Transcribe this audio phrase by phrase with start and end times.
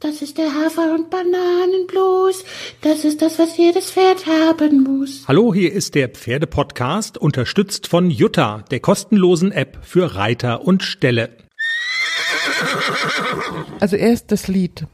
[0.00, 2.44] Das ist der Hafer- und Bananenblues.
[2.82, 5.24] Das ist das, was jedes Pferd haben muss.
[5.26, 11.30] Hallo, hier ist der Pferdepodcast, unterstützt von Jutta, der kostenlosen App für Reiter und Ställe.
[13.80, 14.86] Also erst das Lied.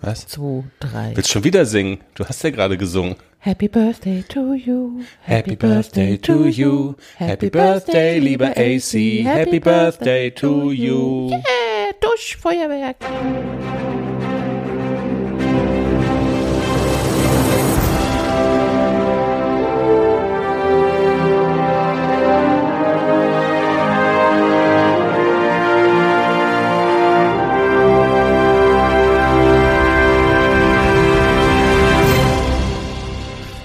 [0.00, 0.28] Was?
[0.28, 1.12] Zwei, drei.
[1.16, 1.98] Willst schon wieder singen?
[2.14, 3.16] Du hast ja gerade gesungen.
[3.40, 5.00] Happy Birthday to you.
[5.22, 6.94] Happy Birthday to you.
[7.16, 9.24] Happy Birthday, lieber AC.
[9.24, 11.30] Happy Birthday to you.
[11.30, 11.67] Yeah,
[12.00, 12.96] Duschfeuerwerk.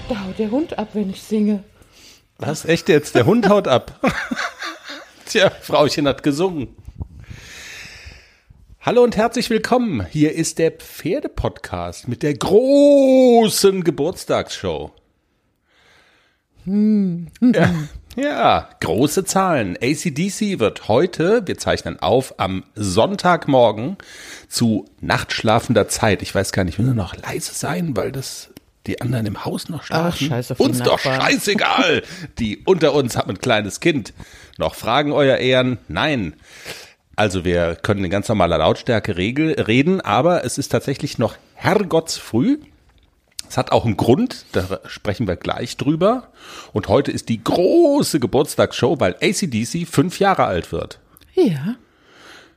[0.08, 1.64] Da haut der Hund ab, wenn ich singe.
[2.38, 2.64] Was?
[2.64, 3.14] Echt jetzt?
[3.14, 4.00] Der Hund haut ab.
[5.26, 6.83] Tja, Frauchen hat gesungen.
[8.86, 10.04] Hallo und herzlich willkommen.
[10.04, 14.92] Hier ist der Pferdepodcast mit der großen Geburtstagsshow.
[16.66, 17.74] Ja,
[18.14, 19.78] ja, große Zahlen.
[19.80, 23.96] ACDC wird heute, wir zeichnen auf, am Sonntagmorgen
[24.48, 26.20] zu nachtschlafender Zeit.
[26.20, 28.50] Ich weiß gar nicht, will nur noch leise sein, weil das
[28.86, 30.28] die anderen im Haus noch schlafen.
[30.28, 32.02] scheiß auf die uns doch scheißegal.
[32.38, 34.12] Die unter uns haben ein kleines Kind.
[34.58, 35.78] Noch Fragen, euer Ehren?
[35.88, 36.34] Nein.
[37.16, 42.58] Also wir können in ganz normaler Lautstärke regel, reden, aber es ist tatsächlich noch herrgottsfrüh.
[43.48, 46.28] Es hat auch einen Grund, da sprechen wir gleich drüber.
[46.72, 50.98] Und heute ist die große Geburtstagsshow, weil ACDC fünf Jahre alt wird.
[51.34, 51.76] Ja.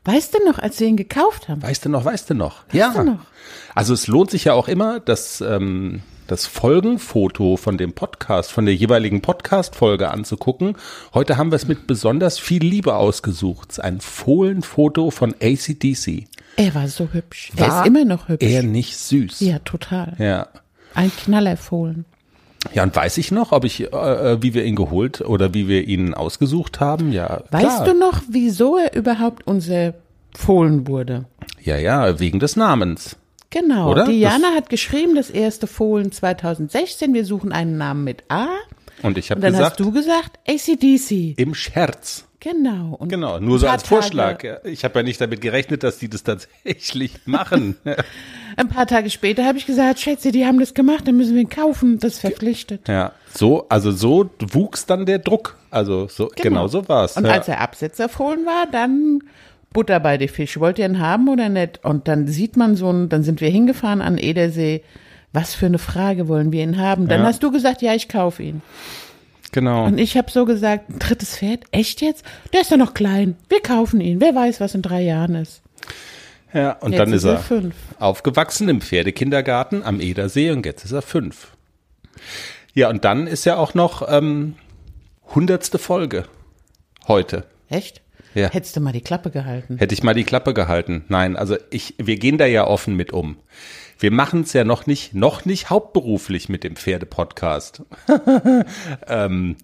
[0.06, 1.62] Weißt du noch, als wir ihn gekauft haben?
[1.62, 2.64] Weißt du noch, weißt du noch?
[2.72, 2.94] ja.
[2.94, 3.26] du noch?
[3.76, 8.66] Also es lohnt sich ja auch immer, das, ähm, das Folgenfoto von dem Podcast, von
[8.66, 10.76] der jeweiligen Podcast-Folge anzugucken.
[11.14, 13.80] Heute haben wir es mit besonders viel Liebe ausgesucht.
[13.82, 16.28] Ein Fohlenfoto von ACDC.
[16.58, 17.52] Er war so hübsch.
[17.56, 18.46] er War ist immer noch hübsch.
[18.46, 19.40] Er nicht süß.
[19.40, 20.16] ja, total.
[20.20, 20.48] Ja.
[20.94, 22.06] Ein Knallerfohlen.
[22.74, 23.86] Ja, und weiß ich noch, ob ich, äh,
[24.34, 27.12] äh, wie wir ihn geholt oder wie wir ihn ausgesucht haben?
[27.14, 27.86] Ja, Weißt klar.
[27.86, 29.94] du noch, wieso er überhaupt unser
[30.36, 31.26] Fohlen wurde?
[31.64, 33.16] Ja, ja, wegen des Namens.
[33.50, 33.92] Genau.
[33.92, 34.06] Oder?
[34.06, 37.14] Diana hat geschrieben, das erste Fohlen 2016.
[37.14, 38.48] Wir suchen einen Namen mit A.
[39.04, 41.38] Und ich habe Und dann gesagt, hast du gesagt, ACDC.
[41.40, 42.26] im Scherz.
[42.40, 42.96] Genau.
[43.00, 44.34] Und Genau, nur so als Vorschlag.
[44.40, 47.78] Tage, Ja, Ich habe ja nicht damit gerechnet, dass die das tatsächlich machen.
[48.58, 51.42] ein paar Tage später habe ich gesagt, Schätze, die haben das gemacht, dann müssen wir
[51.42, 52.00] ihn kaufen.
[52.00, 52.88] Das ist verpflichtet.
[52.88, 55.58] ja, so, also so wuchs dann der Druck.
[55.72, 57.18] Also so, genau, so war's.
[57.18, 57.34] Und ja.
[57.34, 59.22] als er Absetzerfohlen war, dann
[59.78, 60.60] Butter bei die Fisch.
[60.60, 61.86] Wollt ihr ihn haben oder nicht?
[61.86, 64.82] Und dann sieht man so ein, dann sind wir hingefahren an Edersee.
[65.34, 67.08] Was für eine Frage wollen wir ihn haben?
[67.08, 67.28] Dann Ja.
[67.28, 68.64] hast du gesagt, ja, ich kaufe ihn.
[69.52, 69.86] genau.
[69.86, 71.66] Und ich habe so gesagt, ein drittes Pferd?
[71.72, 72.26] Echt jetzt?
[72.54, 73.36] Der ist doch noch klein.
[73.50, 74.20] Wir kaufen ihn.
[74.20, 75.62] Wer weiß, was in drei Jahren ist.
[76.54, 77.76] ja, und Jetzt dann ist er fünf.
[78.00, 81.52] aufgewachsen im Pferdekindergarten am Edersee und jetzt ist er fünf.
[82.74, 84.56] Ja, und dann ist ja auch noch ähm,
[85.36, 86.24] hundertste Folge
[87.08, 87.44] heute.
[87.70, 88.02] Echt?
[88.38, 88.52] Ja.
[88.52, 89.78] Hättest du mal die Klappe gehalten.
[89.78, 91.04] Hätte ich mal die Klappe gehalten.
[91.08, 93.38] Nein, also ich, wir gehen da ja offen mit um.
[93.98, 97.82] Wir machen es ja noch nicht, noch nicht hauptberuflich mit dem Pferdepodcast.
[99.08, 99.56] ähm,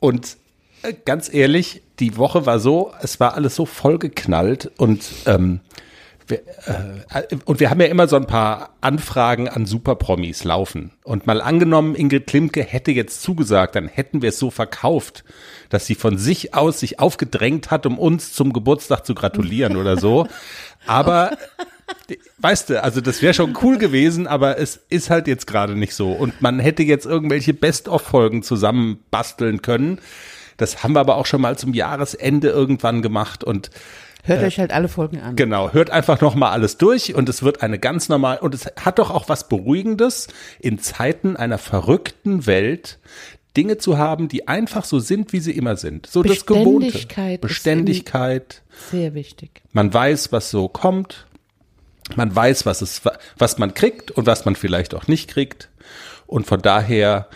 [0.00, 0.36] und
[0.82, 5.60] äh, ganz ehrlich, die Woche war so, es war alles so vollgeknallt und ähm,
[6.26, 10.92] wir, äh, und wir haben ja immer so ein paar Anfragen an Superpromis laufen.
[11.02, 15.24] Und mal angenommen, Ingrid Klimke hätte jetzt zugesagt, dann hätten wir es so verkauft,
[15.68, 19.98] dass sie von sich aus sich aufgedrängt hat, um uns zum Geburtstag zu gratulieren oder
[19.98, 20.26] so.
[20.86, 21.36] Aber
[22.38, 25.94] weißt du, also das wäre schon cool gewesen, aber es ist halt jetzt gerade nicht
[25.94, 26.12] so.
[26.12, 30.00] Und man hätte jetzt irgendwelche Best-of-Folgen zusammenbasteln können.
[30.56, 33.70] Das haben wir aber auch schon mal zum Jahresende irgendwann gemacht und
[34.26, 35.36] Hört euch halt alle Folgen an.
[35.36, 38.64] Genau, hört einfach noch mal alles durch und es wird eine ganz normal und es
[38.80, 40.28] hat doch auch was beruhigendes
[40.58, 42.98] in Zeiten einer verrückten Welt
[43.54, 46.06] Dinge zu haben, die einfach so sind, wie sie immer sind.
[46.06, 47.06] So das Gewohnte.
[47.40, 48.62] Beständigkeit.
[48.90, 49.62] Sehr wichtig.
[49.72, 51.26] Man weiß, was so kommt.
[52.16, 53.02] Man weiß, was es,
[53.38, 55.70] was man kriegt und was man vielleicht auch nicht kriegt.
[56.26, 57.28] Und von daher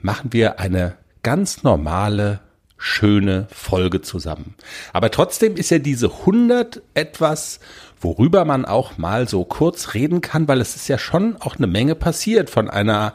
[0.00, 2.40] machen wir eine ganz normale,
[2.76, 4.54] schöne Folge zusammen.
[4.92, 7.60] Aber trotzdem ist ja diese 100 etwas,
[8.00, 11.66] worüber man auch mal so kurz reden kann, weil es ist ja schon auch eine
[11.66, 13.14] Menge passiert von einer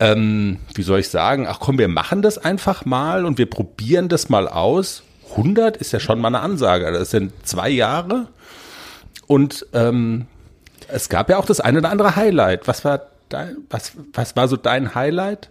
[0.00, 4.08] ähm, wie soll ich sagen, ach komm, wir machen das einfach mal und wir probieren
[4.08, 5.02] das mal aus.
[5.30, 6.90] 100 ist ja schon mal eine Ansage.
[6.92, 8.28] Das sind zwei Jahre.
[9.26, 10.26] Und ähm,
[10.88, 12.68] es gab ja auch das eine oder andere Highlight.
[12.68, 15.50] Was war dein, was, was war so dein Highlight?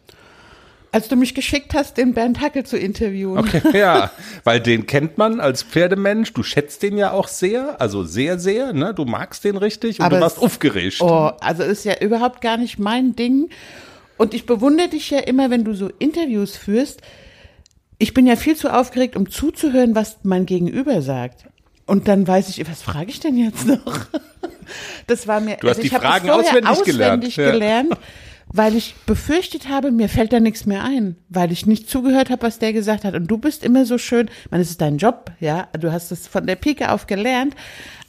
[0.94, 3.40] Als du mich geschickt hast, den Bernd Hackel zu interviewen.
[3.40, 4.12] Okay, ja,
[4.44, 6.31] weil den kennt man als Pferdemensch.
[6.34, 8.74] Du schätzt den ja auch sehr, also sehr, sehr.
[8.74, 8.94] Ne?
[8.94, 11.01] Du magst den richtig und Aber du warst es- aufgeregt.
[11.01, 13.50] Oh, also ist ja überhaupt gar nicht mein Ding.
[14.18, 17.01] Und ich bewundere dich ja immer, wenn du so Interviews führst.
[17.98, 21.46] Ich bin ja viel zu aufgeregt, um zuzuhören, was mein Gegenüber sagt.
[21.88, 23.81] Und dann weiß ich, was frage ich denn jetzt noch?
[25.07, 25.57] Das war mir.
[25.57, 27.98] Du hast also die Fragen vorher auswendig gelernt, auswendig ja.
[28.54, 32.44] weil ich befürchtet habe, mir fällt da nichts mehr ein, weil ich nicht zugehört habe,
[32.44, 33.16] was der gesagt hat.
[33.16, 36.12] Und du bist immer so schön, ich meine, es ist dein Job, ja, du hast
[36.12, 37.56] es von der Pike auf gelernt,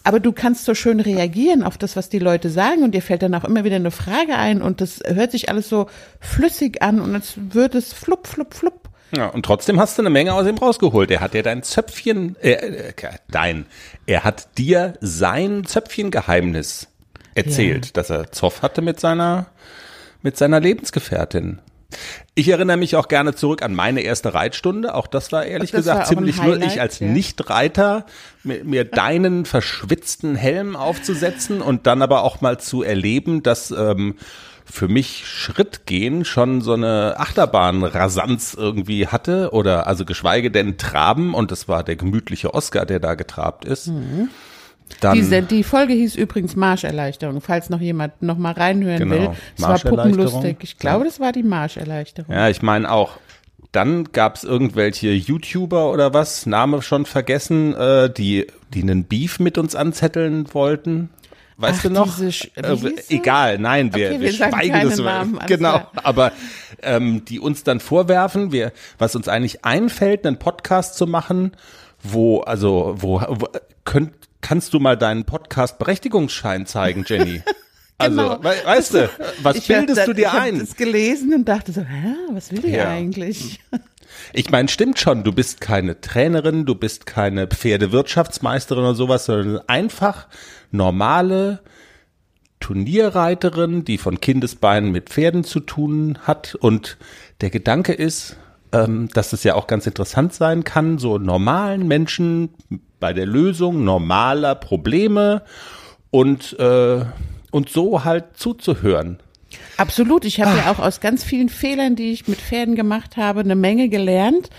[0.04, 3.22] aber du kannst so schön reagieren auf das, was die Leute sagen und dir fällt
[3.22, 5.86] dann auch immer wieder eine Frage ein und das hört sich alles so
[6.20, 8.90] flüssig an und als würde es flupp, flupp, flupp.
[9.16, 11.10] Ja, und trotzdem hast du eine Menge aus ihm rausgeholt.
[11.10, 12.92] Er hat dir dein Zöpfchen, äh, äh,
[13.30, 13.64] dein,
[14.06, 16.88] er hat dir sein Zöpfchengeheimnis
[17.34, 19.46] erzählt, dass er Zoff hatte mit seiner,
[20.24, 21.60] mit seiner Lebensgefährtin.
[22.34, 24.94] Ich erinnere mich auch gerne zurück an meine erste Reitstunde.
[24.94, 26.40] Auch das war ehrlich Das war gesagt ein ziemlich.
[26.40, 27.06] Highlight, Ich als ja.
[27.06, 28.06] Nichtreiter
[28.42, 34.16] mir, mir deinen verschwitzten Helm aufzusetzen und dann aber auch mal zu erleben, dass ähm,
[34.64, 41.52] für mich Schrittgehen schon so eine Achterbahnrasanz irgendwie hatte oder also geschweige denn Traben und
[41.52, 43.92] das war der gemütliche Oscar, der da getrabt ist.
[45.00, 49.30] Dann, Diese, die Folge hieß übrigens Marscherleichterung, falls noch jemand noch mal reinhören Genau, will.
[49.56, 50.58] Es war puppenlustig.
[50.60, 52.34] Ich glaube, das war die Marscherleichterung.
[52.34, 53.18] Ja, ich meine auch.
[53.72, 59.58] Dann gab's irgendwelche YouTuber oder was, Name schon vergessen, äh, die, die einen Beef mit
[59.58, 61.10] uns anzetteln wollten.
[61.56, 62.16] Weißt Ach, du noch?
[62.16, 62.76] diese äh,
[63.08, 64.98] egal, nein, wir, Okay, wir, wir schweigen das.
[64.98, 66.32] Namen, genau, aber
[66.82, 71.52] ähm, die uns dann vorwerfen, wir, was uns eigentlich einfällt, einen Podcast zu machen,
[72.02, 73.48] wo, also, wo, wo
[73.84, 74.12] könnt,
[74.44, 77.42] kannst du mal deinen Podcast-Berechtigungsschein zeigen, Jenny?
[77.96, 78.42] Also, Genau.
[78.42, 79.08] we weißt du,
[79.44, 80.58] was Ich bildest da- du dir ich ein?
[80.58, 82.88] das gelesen und dachte so, hä, was will die Ja.
[82.88, 83.60] eigentlich?
[84.32, 89.60] Ich meine, stimmt schon, du bist keine Trainerin, du bist keine Pferdewirtschaftsmeisterin oder sowas, sondern
[89.68, 90.26] einfach
[90.72, 91.60] normale
[92.60, 96.54] Turnierreiterin, die von Kindesbeinen mit Pferden zu tun hat.
[96.54, 96.96] Und
[97.40, 98.36] der Gedanke ist,
[98.74, 102.50] ähm, dass es ja auch ganz interessant sein kann, so normalen Menschen
[102.98, 105.42] bei der Lösung normaler Probleme
[106.10, 107.04] und, äh,
[107.52, 109.18] und so halt zuzuhören.
[109.76, 110.24] Absolut.
[110.24, 113.54] Ich habe ja auch aus ganz vielen Fehlern, die ich mit Pferden gemacht habe, eine
[113.54, 114.50] Menge gelernt.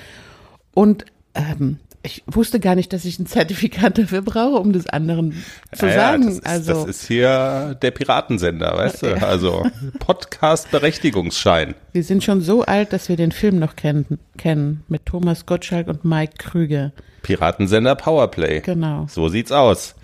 [0.73, 5.43] Und ähm, ich wusste gar nicht, dass ich ein Zertifikat dafür brauche, um das anderen
[5.73, 6.25] zu Ja, ja, sagen.
[6.27, 9.21] das, ist, also das ist hier der Piratensender, weißt du?
[9.27, 9.65] Also
[9.99, 11.75] Podcast-Berechtigungsschein.
[11.91, 15.87] wir sind schon so alt, dass wir den Film noch kennen, kennen mit Thomas Gottschalk
[15.87, 16.91] und Mike Krüger.
[17.23, 18.61] Piratensender Powerplay.
[18.61, 19.07] Genau.
[19.09, 19.95] So sieht's aus.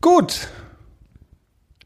[0.00, 0.48] Gut.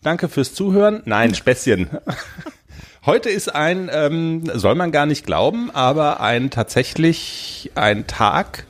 [0.03, 1.03] Danke fürs Zuhören.
[1.05, 1.88] Nein, Späßchen.
[3.06, 8.67] Heute ist ein, ähm, soll man gar nicht glauben, aber ein tatsächlich ein Tag,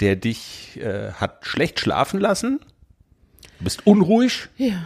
[0.00, 2.60] der dich äh, hat schlecht schlafen lassen.
[3.58, 4.48] Du bist unruhig.
[4.56, 4.84] Ja.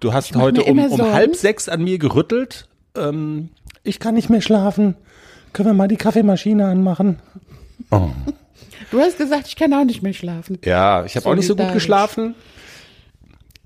[0.00, 2.68] Du hast heute um, um halb sechs an mir gerüttelt.
[2.94, 3.50] Ähm,
[3.82, 4.96] ich kann nicht mehr schlafen.
[5.52, 7.18] Können wir mal die Kaffeemaschine anmachen?
[8.90, 10.58] Du hast gesagt, ich kann auch nicht mehr schlafen.
[10.64, 12.34] Ja, ich habe auch nicht so gut geschlafen.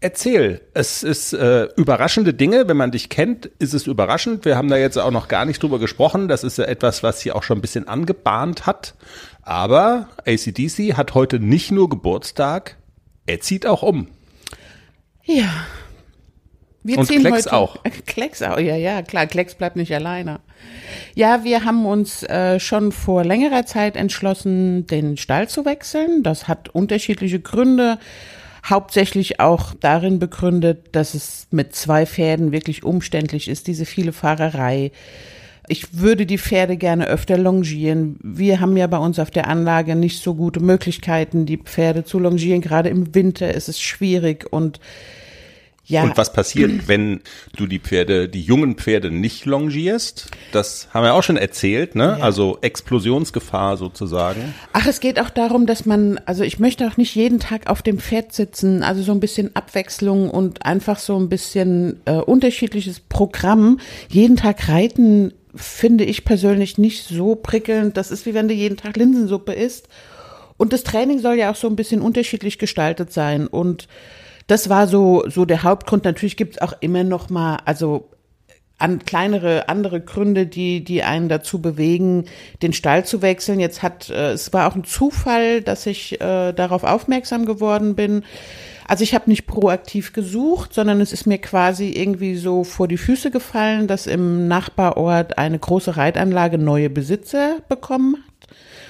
[0.02, 0.62] Erzähl.
[0.72, 2.68] Es ist äh, überraschende Dinge.
[2.68, 4.44] Wenn man dich kennt, ist es überraschend.
[4.46, 6.26] Wir haben da jetzt auch noch gar nicht drüber gesprochen.
[6.26, 8.94] Das ist ja etwas, was sie auch schon ein bisschen angebahnt hat.
[9.42, 12.76] Aber ACDC hat heute nicht nur Geburtstag,
[13.26, 14.08] er zieht auch um.
[15.24, 15.66] Ja.
[16.82, 17.76] Wir Und ziehen Klecks heute, auch.
[18.06, 20.40] Klecks auch, ja, ja, klar, Klecks bleibt nicht alleine.
[21.14, 26.22] Ja, wir haben uns äh, schon vor längerer Zeit entschlossen, den Stall zu wechseln.
[26.22, 27.98] Das hat unterschiedliche Gründe.
[28.64, 34.92] Hauptsächlich auch darin begründet, dass es mit zwei Pferden wirklich umständlich ist, diese viele Fahrerei.
[35.68, 38.18] Ich würde die Pferde gerne öfter longieren.
[38.22, 42.18] Wir haben ja bei uns auf der Anlage nicht so gute Möglichkeiten, die Pferde zu
[42.18, 42.60] longieren.
[42.60, 44.80] Gerade im Winter ist es schwierig und
[45.90, 46.04] ja.
[46.04, 47.20] Und was passiert, wenn
[47.56, 50.28] du die Pferde, die jungen Pferde nicht longierst?
[50.52, 52.16] Das haben wir auch schon erzählt, ne?
[52.18, 52.24] Ja.
[52.24, 54.54] Also Explosionsgefahr sozusagen.
[54.72, 57.82] Ach, es geht auch darum, dass man, also ich möchte auch nicht jeden Tag auf
[57.82, 63.00] dem Pferd sitzen, also so ein bisschen Abwechslung und einfach so ein bisschen äh, unterschiedliches
[63.00, 63.80] Programm.
[64.08, 67.96] Jeden Tag reiten finde ich persönlich nicht so prickelnd.
[67.96, 69.88] Das ist wie wenn du jeden Tag Linsensuppe isst.
[70.56, 73.46] Und das Training soll ja auch so ein bisschen unterschiedlich gestaltet sein.
[73.46, 73.88] Und
[74.50, 76.04] das war so, so der Hauptgrund.
[76.04, 78.10] Natürlich gibt's auch immer noch mal, also
[78.78, 82.24] an kleinere andere Gründe, die die einen dazu bewegen,
[82.62, 83.60] den Stall zu wechseln.
[83.60, 88.24] Jetzt hat äh, es war auch ein Zufall, dass ich äh, darauf aufmerksam geworden bin.
[88.88, 92.96] Also ich habe nicht proaktiv gesucht, sondern es ist mir quasi irgendwie so vor die
[92.96, 98.16] Füße gefallen, dass im Nachbarort eine große Reitanlage neue Besitzer bekommen.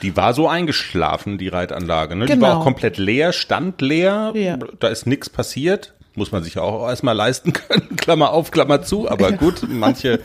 [0.02, 2.16] Die war so eingeschlafen, die Reitanlage.
[2.16, 2.26] Ne?
[2.26, 2.46] Die Genau.
[2.46, 4.32] war auch komplett leer, stand leer.
[4.34, 4.56] Ja.
[4.78, 5.94] Da ist nichts passiert.
[6.14, 7.96] Muss man sich ja auch erstmal leisten können.
[7.96, 9.08] Klammer auf, Klammer zu.
[9.10, 10.20] Aber gut, manche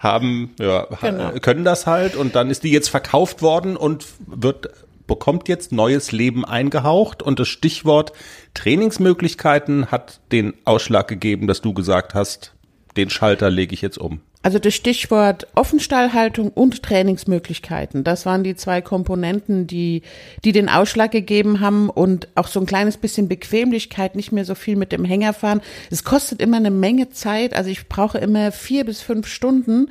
[0.00, 1.30] haben, ja, Genau.
[1.40, 2.16] können das halt.
[2.16, 4.68] Und dann ist die jetzt verkauft worden und wird,
[5.06, 7.22] bekommt jetzt neues Leben eingehaucht.
[7.22, 8.12] Und das Stichwort
[8.54, 12.52] Trainingsmöglichkeiten hat den Ausschlag gegeben, dass du gesagt hast,
[12.96, 14.20] den Schalter lege ich jetzt um.
[14.42, 20.02] Also das Stichwort Offenstallhaltung und Trainingsmöglichkeiten, das waren die zwei Komponenten, die,
[20.44, 24.54] die den Ausschlag gegeben haben und auch so ein kleines bisschen Bequemlichkeit, nicht mehr so
[24.54, 25.62] viel mit dem Hänger fahren.
[25.90, 29.90] Es kostet immer eine Menge Zeit, also ich brauche immer vier bis fünf Stunden,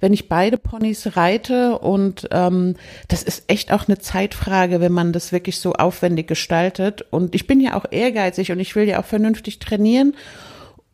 [0.00, 2.74] wenn ich beide Ponys reite und ähm,
[3.06, 7.04] das ist echt auch eine Zeitfrage, wenn man das wirklich so aufwendig gestaltet.
[7.10, 10.16] Und ich bin ja auch ehrgeizig und ich will ja auch vernünftig trainieren.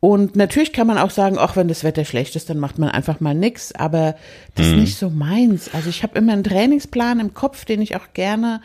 [0.01, 2.89] Und natürlich kann man auch sagen, auch wenn das Wetter schlecht ist, dann macht man
[2.89, 3.73] einfach mal nix.
[3.73, 4.15] Aber
[4.55, 5.69] das ist nicht so meins.
[5.73, 8.61] Also ich habe immer einen Trainingsplan im Kopf, den ich auch gerne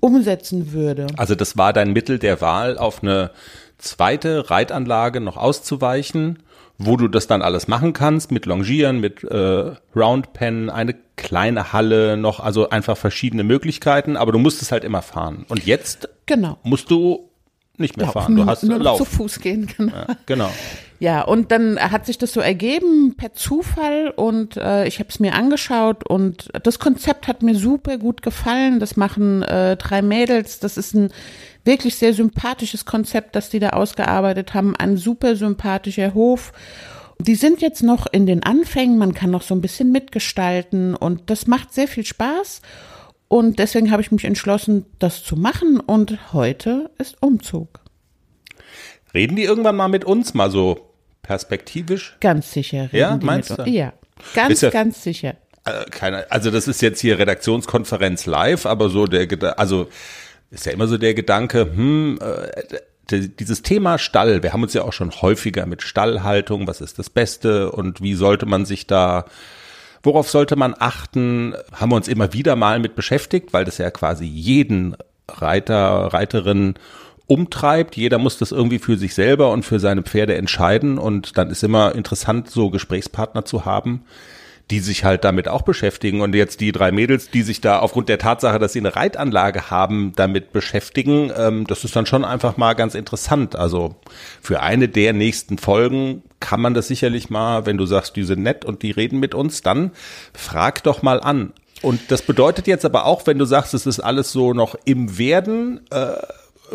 [0.00, 1.08] umsetzen würde.
[1.16, 3.30] Also das war dein Mittel der Wahl, auf eine
[3.78, 6.40] zweite Reitanlage noch auszuweichen,
[6.78, 12.16] wo du das dann alles machen kannst, mit Longieren, mit äh, Roundpen, eine kleine Halle
[12.16, 15.44] noch, also einfach verschiedene Möglichkeiten, aber du musstest halt immer fahren.
[15.48, 16.58] Und jetzt Genau.
[16.62, 17.28] musst du
[17.82, 19.04] nicht mehr fahren, nur, du hast nur noch zu.
[19.04, 19.92] Fuß gehen, genau.
[19.92, 20.50] Ja, genau.
[21.02, 25.18] Ja, und dann hat sich das so ergeben per Zufall und äh, ich habe es
[25.18, 28.78] mir angeschaut und das Konzept hat mir super gut gefallen.
[28.78, 30.60] Das machen äh, drei Mädels.
[30.60, 31.10] Das ist ein
[31.64, 34.76] wirklich sehr sympathisches Konzept, das die da ausgearbeitet haben.
[34.76, 36.52] Ein super sympathischer Hof.
[37.18, 38.96] Die sind jetzt noch in den Anfängen.
[38.96, 42.62] Man kann noch so ein bisschen mitgestalten und das macht sehr viel Spaß.
[43.32, 45.80] Und deswegen habe ich mich entschlossen, das zu machen.
[45.80, 47.80] Und heute ist Umzug.
[49.14, 50.90] Reden die irgendwann mal mit uns, mal so
[51.22, 52.18] perspektivisch?
[52.20, 52.82] Ganz sicher.
[52.92, 53.62] Reden Ja, die meinst mit du?
[53.62, 53.72] uns.
[53.72, 53.92] Ja,
[54.34, 55.36] ganz, ja- ganz sicher.
[55.64, 59.88] Äh, keine, also das ist jetzt hier Redaktionskonferenz live, aber so der, Geda- also
[60.50, 64.82] ist ja immer so der Gedanke, hm, äh, dieses Thema Stall, wir haben uns ja
[64.82, 69.24] auch schon häufiger mit Stallhaltung, was ist das Beste und wie sollte man sich da,
[70.02, 73.90] worauf sollte man achten, haben wir uns immer wieder mal mit beschäftigt, weil das ja
[73.90, 74.96] quasi jeden
[75.28, 76.74] Reiter, Reiterin
[77.26, 77.96] umtreibt.
[77.96, 80.98] Jeder muss das irgendwie für sich selber und für seine Pferde entscheiden.
[80.98, 84.04] Und dann ist immer interessant, so Gesprächspartner zu haben,
[84.70, 88.08] die sich halt damit auch beschäftigen und jetzt die drei Mädels, die sich da aufgrund
[88.08, 92.56] der Tatsache, dass sie eine Reitanlage haben, damit beschäftigen, ähm, das ist dann schon einfach
[92.56, 93.56] mal ganz interessant.
[93.56, 93.96] Also
[94.40, 98.42] für eine der nächsten Folgen kann man das sicherlich mal, wenn du sagst, die sind
[98.42, 99.90] nett und die reden mit uns, dann
[100.32, 101.52] frag doch mal an.
[101.82, 105.18] Und das bedeutet jetzt aber auch, wenn du sagst, es ist alles so noch im
[105.18, 106.12] Werden, äh,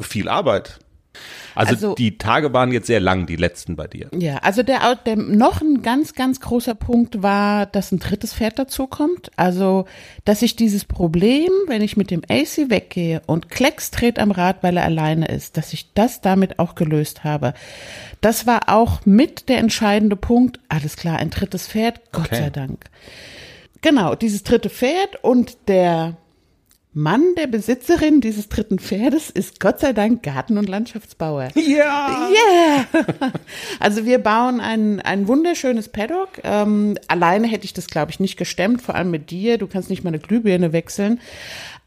[0.02, 0.80] viel Arbeit.
[1.56, 4.10] Also, Also- die Tage waren jetzt sehr lang, die letzten bei dir.
[4.14, 8.60] Ja, also der, der noch ein ganz, ganz großer Punkt war, dass ein drittes Pferd
[8.60, 9.32] dazukommt.
[9.38, 9.86] Also,
[10.24, 14.58] dass ich dieses Problem, wenn ich mit dem AC weggehe und Klecks dreht am Rad,
[14.62, 17.54] weil er alleine ist, dass ich das damit auch gelöst habe.
[18.22, 20.60] Das war auch mit der entscheidende Punkt.
[20.70, 22.36] Alles klar, ein drittes Pferd, Gott Okay.
[22.36, 22.86] sei Dank.
[23.82, 26.18] Genau, dieses dritte Pferd und der
[26.98, 31.50] Mann der Besitzerin dieses dritten Pferdes ist Gott sei Dank Garten- und Landschaftsbauer.
[31.54, 32.28] Ja!
[32.32, 32.88] Yeah!
[33.80, 36.30] Also wir bauen ein, ein wunderschönes Paddock.
[36.44, 39.60] Ähm, alleine hätte ich das, glaube ich, nicht gestemmt, vor allem mit dir.
[39.60, 41.20] Du kannst nicht mal eine Glühbirne wechseln.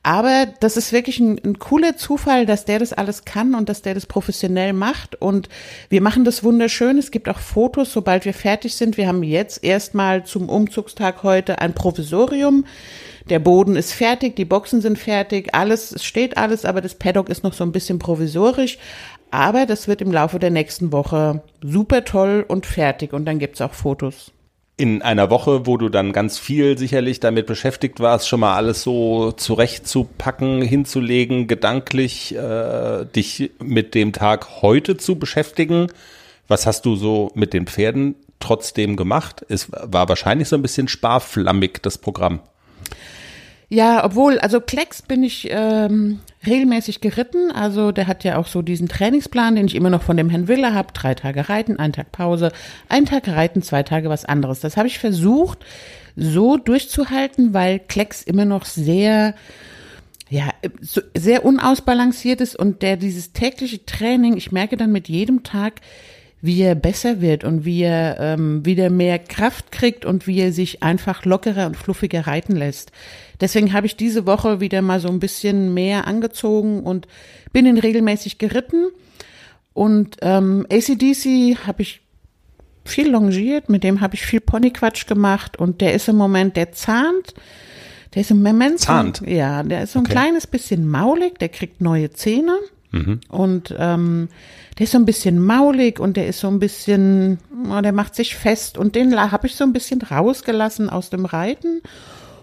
[0.04, 3.82] Aber das ist wirklich ein, ein cooler Zufall, dass der das alles kann und dass
[3.82, 5.20] der das professionell macht.
[5.20, 5.48] Und
[5.88, 6.98] wir machen das wunderschön.
[6.98, 8.96] Es gibt auch Fotos, sobald wir fertig sind.
[8.96, 12.64] Wir haben jetzt erstmal zum Umzugstag heute ein Provisorium.
[13.28, 17.28] Der Boden ist fertig, die Boxen sind fertig, alles, es steht alles, aber das Paddock
[17.28, 18.78] ist noch so ein bisschen provisorisch.
[19.30, 23.60] Aber das wird im Laufe der nächsten Woche super toll und fertig und dann gibt's
[23.60, 24.32] auch Fotos.
[24.80, 28.82] in einer Woche, wo du dann ganz viel sicherlich damit beschäftigt warst, schon mal alles
[28.82, 35.88] so zurechtzupacken, hinzulegen, gedanklich äh, dich mit dem Tag heute zu beschäftigen.
[36.48, 39.44] Was hast du so mit den Pferden trotzdem gemacht?
[39.50, 42.40] Es war wahrscheinlich so ein bisschen sparflammig, das Programm.
[43.72, 47.52] Ja, obwohl, also Klecks bin ich ähm, regelmäßig geritten.
[47.52, 50.48] Also der hat ja auch so diesen Trainingsplan, den ich immer noch von dem Herrn
[50.48, 50.92] Willer habe.
[50.92, 52.50] Drei Tage reiten, ein Tag Pause,
[52.88, 54.58] ein Tag reiten, zwei Tage was anderes.
[54.58, 55.58] Das habe ich versucht
[56.16, 59.34] so durchzuhalten, weil Klecks immer noch sehr
[60.28, 60.50] ja,
[60.80, 65.80] so, sehr unausbalanciert ist und der dieses tägliche Training, ich merke dann mit jedem Tag,
[66.42, 70.52] wie er besser wird und wie er ähm, wieder mehr Kraft kriegt und wie er
[70.52, 72.92] sich einfach lockerer und fluffiger reiten lässt.
[73.40, 77.08] Deswegen habe ich diese Woche wieder mal so ein bisschen mehr angezogen und
[77.52, 78.88] bin ihn regelmäßig geritten.
[79.72, 82.02] Und ähm, ACDC habe ich
[82.84, 86.72] viel longiert, mit dem habe ich viel Ponyquatsch gemacht und der ist im Moment, der
[86.72, 87.34] zahnt.
[88.14, 89.22] Der ist im Moment Zahnt?
[89.24, 90.12] Ja, der ist so ein Okay.
[90.14, 92.56] kleines bisschen maulig, der kriegt neue Zähne
[93.28, 94.28] und ähm,
[94.76, 97.38] der ist so ein bisschen maulig und der ist so ein bisschen,
[97.70, 101.24] oh, der macht sich fest und den habe ich so ein bisschen rausgelassen aus dem
[101.24, 101.82] Reiten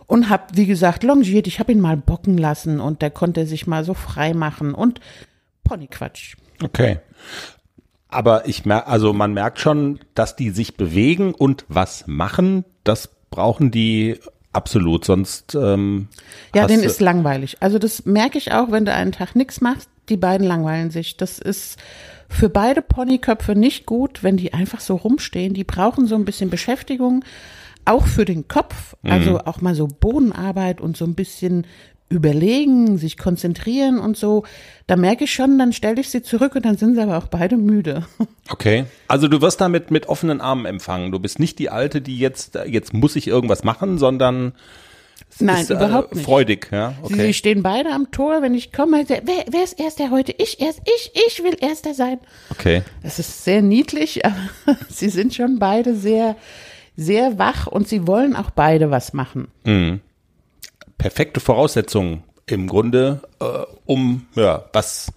[0.07, 1.47] und habe, wie gesagt, longiert.
[1.47, 4.99] Ich habe ihn mal bocken lassen und der konnte sich mal so frei machen und
[5.63, 6.35] Ponyquatsch.
[6.63, 6.99] Okay.
[8.09, 12.63] Aber ich merke, also man merkt schon, dass die sich bewegen und was machen.
[12.85, 14.17] Das brauchen die
[14.53, 16.07] absolut, sonst ähm,
[16.55, 17.57] Ja, den ist langweilig.
[17.59, 21.17] Also das merke ich auch, wenn du einen Tag nichts machst, die beiden langweilen sich.
[21.17, 21.77] Das ist
[22.29, 25.53] für beide Ponyköpfe nicht gut, wenn die einfach so rumstehen.
[25.53, 27.23] Die brauchen so ein bisschen Beschäftigung,
[27.87, 28.95] auch für den Kopf.
[29.03, 31.65] Also auch mal so Bodenarbeit und so ein bisschen
[32.09, 34.43] überlegen, sich konzentrieren und so.
[34.87, 37.27] Da merke ich schon, dann stelle ich sie zurück und dann sind sie aber auch
[37.27, 38.05] beide müde.
[38.49, 38.85] Okay.
[39.09, 41.11] Also du wirst damit mit offenen Armen empfangen.
[41.11, 44.53] Du bist nicht die Alte, die jetzt, jetzt muss ich irgendwas machen, sondern
[45.39, 46.23] Nein, ist, äh, überhaupt nicht.
[46.23, 46.93] freudig, ja.
[47.03, 47.33] Sie Okay.
[47.33, 49.03] stehen beide am Tor, wenn ich komme.
[49.05, 50.33] Wer, wer ist Erster heute?
[50.37, 52.19] Ich erst, ich, ich will Erster sein.
[52.49, 52.83] Okay.
[53.03, 54.37] Es ist sehr niedlich, aber
[54.89, 56.37] sie sind schon beide sehr,
[56.97, 59.47] sehr wach und sie wollen auch beide was machen.
[60.97, 63.45] perfekte Voraussetzungen im Grunde, äh,
[63.85, 65.11] um ja, was,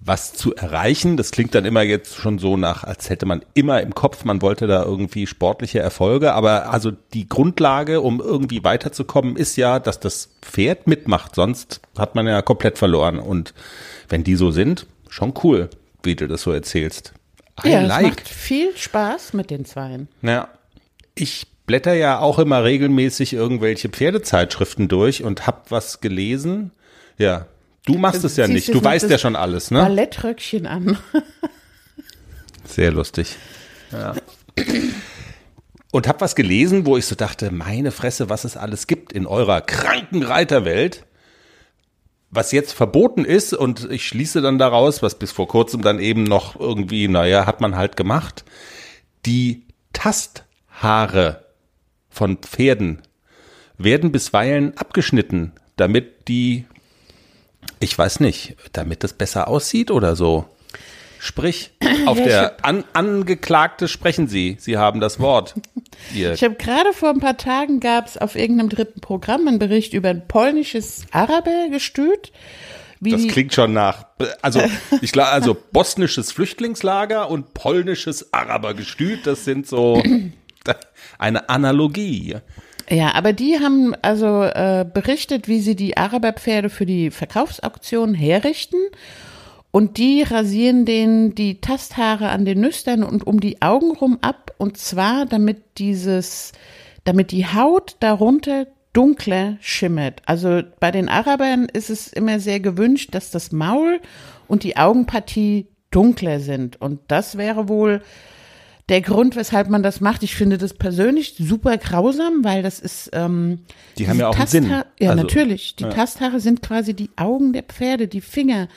[0.00, 1.16] was zu erreichen.
[1.16, 4.42] Das klingt dann immer jetzt schon so nach, als hätte man immer im Kopf, man
[4.42, 6.34] wollte da irgendwie sportliche Erfolge.
[6.34, 11.34] Aber also die Grundlage, um irgendwie weiterzukommen, ist ja, dass das Pferd mitmacht.
[11.34, 13.18] Sonst hat man ja komplett verloren.
[13.18, 13.54] Und
[14.08, 15.68] wenn die so sind, schon cool,
[16.02, 17.12] wie du das so erzählst.
[17.64, 18.02] I ja, es like.
[18.02, 20.08] macht viel Spaß mit den Zweien.
[20.22, 20.48] Ja,
[21.14, 26.72] ich blätter ja auch immer regelmäßig irgendwelche Pferdezeitschriften durch und hab was gelesen.
[27.18, 27.46] Ja,
[27.86, 28.72] du machst es ja nicht.
[28.74, 29.80] Du weißt ja schon alles, ne?
[29.80, 30.98] Ballettröckchen an.
[32.64, 33.36] Sehr lustig.
[33.90, 34.14] Ja.
[35.90, 39.26] Und hab was gelesen, wo ich so dachte, meine Fresse, was es alles gibt in
[39.26, 41.04] eurer kranken Reiterwelt.
[42.30, 46.24] Was jetzt verboten ist, und ich schließe dann daraus, was bis vor kurzem dann eben
[46.24, 48.46] noch irgendwie, naja, hat man halt gemacht,
[49.26, 49.66] die
[50.82, 51.44] Tasthaare
[52.10, 53.02] von Pferden
[53.78, 56.66] werden bisweilen abgeschnitten, damit die,
[57.78, 60.44] ich weiß nicht, damit es besser aussieht oder so.
[61.20, 61.70] Sprich,
[62.06, 64.56] auf Ja, der An Angeklagte sprechen Sie.
[64.58, 65.54] Sie haben das Wort.
[66.14, 69.60] Ihr Ich habe gerade vor ein paar Tagen gab es auf irgendeinem dritten Programm einen
[69.60, 72.32] Bericht über ein polnisches Arabergestüt.
[73.00, 74.06] Das klingt schon nach,
[74.42, 74.60] also
[75.00, 80.02] ich glaube, also bosnisches Flüchtlingslager und polnisches Arabergestüt, das sind so
[81.18, 82.36] eine Analogie.
[82.90, 88.80] Ja, aber die haben also äh, berichtet, wie sie die Araberpferde für die Verkaufsauktion herrichten.
[89.70, 94.52] Und die rasieren denen die Tasthaare an den Nüstern und um die Augen rum ab.
[94.58, 96.52] Und zwar, damit dieses,
[97.04, 100.20] damit die Haut darunter dunkler schimmert.
[100.26, 104.00] Also bei den Arabern ist es immer sehr gewünscht, dass das Maul
[104.48, 106.78] und die Augenpartie dunkler sind.
[106.80, 108.02] Und das wäre wohl
[108.88, 110.22] der Grund, weshalb man das macht.
[110.22, 113.10] Ich finde das persönlich super grausam, weil das ist.
[113.12, 113.60] Ähm,
[113.98, 114.68] Die haben ja auch einen Sinn.
[114.68, 115.76] Ja, Also, natürlich.
[115.76, 118.68] Die Tasthaare sind quasi die Augen der Pferde, die Finger.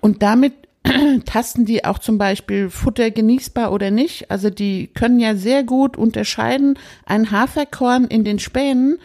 [0.00, 0.54] Und damit
[1.26, 4.30] tasten die auch zum Beispiel Futter genießbar oder nicht.
[4.30, 6.78] Also die können ja sehr gut unterscheiden.
[7.04, 8.98] Ein Haferkorn in den Spänen,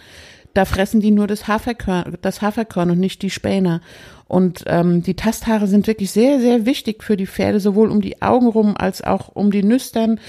[0.53, 3.81] da fressen die nur das Haferkorn, das Haferkorn und nicht die Späne.
[4.27, 8.21] Und ähm, die Tasthaare sind wirklich sehr, sehr wichtig für die Pferde, sowohl um die
[8.21, 10.19] Augen rum als auch um die Nüstern.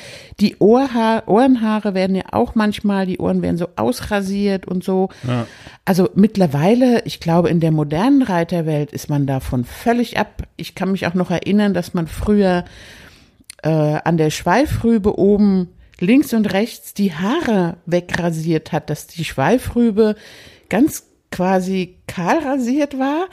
[0.40, 5.08] Die Ohrhaar, Ohrenhaare werden ja auch manchmal, die Ohren werden so ausrasiert und so.
[5.84, 10.42] Also mittlerweile, ich glaube, in der modernen Reiterwelt ist man davon völlig ab.
[10.56, 12.64] Ich kann mich auch noch erinnern, dass man früher
[13.62, 15.68] äh, an der Schweifrübe oben
[16.00, 20.16] links und rechts die Haare wegrasiert hat, dass die Schweifrübe
[20.68, 23.28] ganz quasi kahl rasiert war.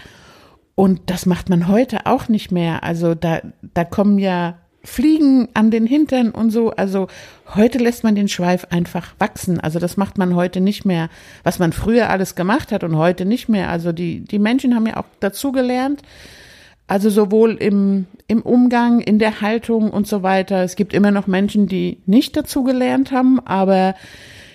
[0.82, 2.82] Und das macht man heute auch nicht mehr.
[2.82, 3.42] Also da,
[3.76, 6.72] da kommen ja Fliegen an den Hintern und so.
[6.72, 7.06] Also
[7.54, 9.60] heute lässt man den Schweif einfach wachsen.
[9.60, 11.10] Also das macht man heute nicht mehr,
[11.44, 13.70] was man früher alles gemacht hat und heute nicht mehr.
[13.70, 16.02] Also die, die Menschen haben ja auch dazugelernt.
[16.88, 20.64] Also sowohl im, im Umgang, in der Haltung und so weiter.
[20.64, 23.94] Es gibt immer noch Menschen, die nicht dazugelernt haben, aber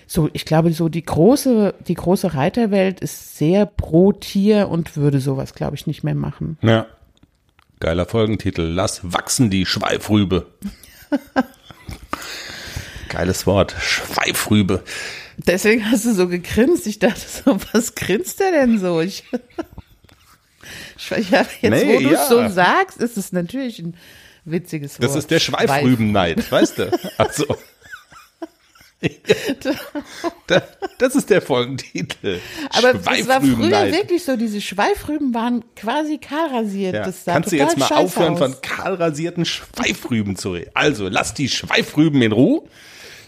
[0.07, 5.19] so, ich glaube, so die große, die große Reiterwelt ist sehr pro Tier und würde
[5.19, 6.57] sowas, glaube ich, nicht mehr machen.
[6.61, 6.87] Ja.
[7.79, 8.61] Geiler Folgentitel.
[8.61, 10.47] Lass wachsen die Schweifrübe.
[13.09, 13.75] Geiles Wort.
[13.79, 14.83] Schweifrübe.
[15.37, 16.87] Deswegen hast du so gegrinst.
[16.87, 19.01] Ich dachte so, was grinst der denn so?
[19.01, 19.25] Ich,
[21.17, 22.23] ich, ja, jetzt, Nee, wo du ja.
[22.23, 23.95] es so sagst, ist es natürlich ein
[24.45, 25.03] witziges Wort.
[25.03, 26.99] Das ist der Schweifrübenneid, weißt du?
[27.17, 27.45] Also.
[30.47, 30.63] Da-
[30.97, 32.39] das ist der Folgentitel.
[32.71, 36.95] Aber es war früher wirklich so, diese Schweifrüben waren quasi kahlrasiert.
[36.95, 37.03] Ja.
[37.05, 38.39] Das sah Kannst du jetzt mal aufhören, aus.
[38.39, 40.71] von kahlrasierten Schweifrüben zu reden?
[40.73, 42.63] Also, lass die Schweifrüben in Ruhe.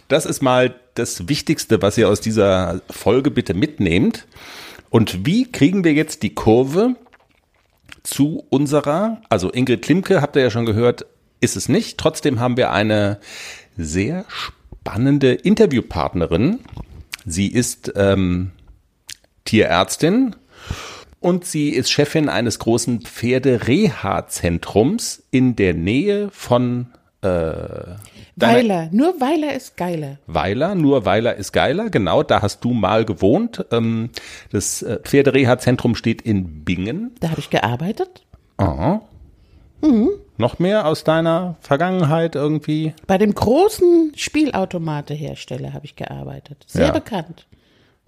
[0.08, 4.25] Das ist mal das Wichtigste, was ihr aus dieser Folge bitte mitnehmt.
[4.89, 6.95] Und wie kriegen wir jetzt die Kurve
[8.01, 11.05] zu unserer, also Ingrid Klimke, habt ihr ja schon gehört,
[11.41, 11.99] ist es nicht.
[11.99, 13.19] Trotzdem haben wir eine
[13.77, 16.60] sehr spannende Interviewpartnerin.
[17.26, 18.52] Sie ist ähm,
[19.46, 20.36] Tierärztin
[21.20, 26.88] und sie ist Chefin eines großen Pferdereha-Zentrums in der Nähe von
[27.22, 27.96] äh,
[28.36, 28.89] Weiler.
[28.92, 30.20] Nur Weiler ist geiler.
[30.28, 33.65] Weiler, nur Weiler ist geiler, genau, da hast du mal gewohnt.
[33.72, 34.12] Ähm,
[34.52, 37.12] das äh, Pferdereha-Zentrum steht in Bingen.
[37.20, 38.26] Da habe ich gearbeitet.
[38.58, 39.02] Aha.
[40.39, 42.93] Noch mehr aus deiner Vergangenheit irgendwie?
[43.08, 46.63] Bei dem großen Spielautomatehersteller habe ich gearbeitet.
[46.65, 46.91] Sehr Ja.
[46.93, 47.45] bekannt.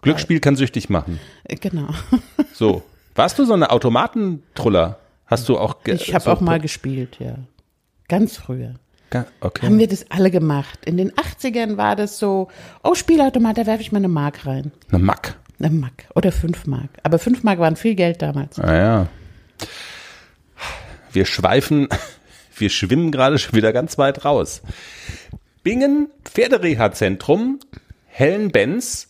[0.01, 1.19] Glücksspiel kann süchtig machen.
[1.43, 1.89] Äh, Genau.
[2.53, 2.83] So.
[3.15, 4.97] Warst du so eine Automatentruller?
[5.25, 7.35] Hast du auch Ich habe so auch mal gespielt, ja.
[8.07, 8.75] Ganz früher.
[9.41, 9.65] Okay.
[9.65, 10.85] Haben wir das alle gemacht.
[10.85, 12.47] In den 80ern war das so,
[12.81, 14.71] oh, Spielautomat, da werfe ich mal eine Mark rein.
[14.89, 15.35] Eine Mack.
[15.59, 16.89] Eine Mark oder fünf Mark.
[17.03, 18.57] Aber fünf Mark waren viel Geld damals.
[18.57, 19.07] Ah ja.
[21.11, 21.89] Wir schweifen,
[22.61, 24.61] wir schwimmen gerade schon wieder ganz weit raus.
[25.63, 27.59] Bingen Pferdereha-Zentrum,
[28.07, 29.09] Helen-Benz.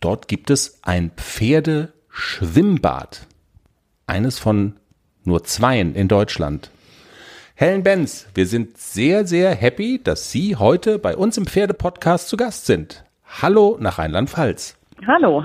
[0.00, 3.26] Dort gibt es ein Pferdeschwimmbad.
[4.06, 4.76] Eines von
[5.24, 6.70] nur zweien in Deutschland.
[7.54, 12.36] Helen Benz, wir sind sehr, sehr happy, dass Sie heute bei uns im Pferdepodcast zu
[12.36, 13.04] Gast sind.
[13.42, 14.76] Hallo nach Rheinland-Pfalz.
[15.06, 15.44] Hallo.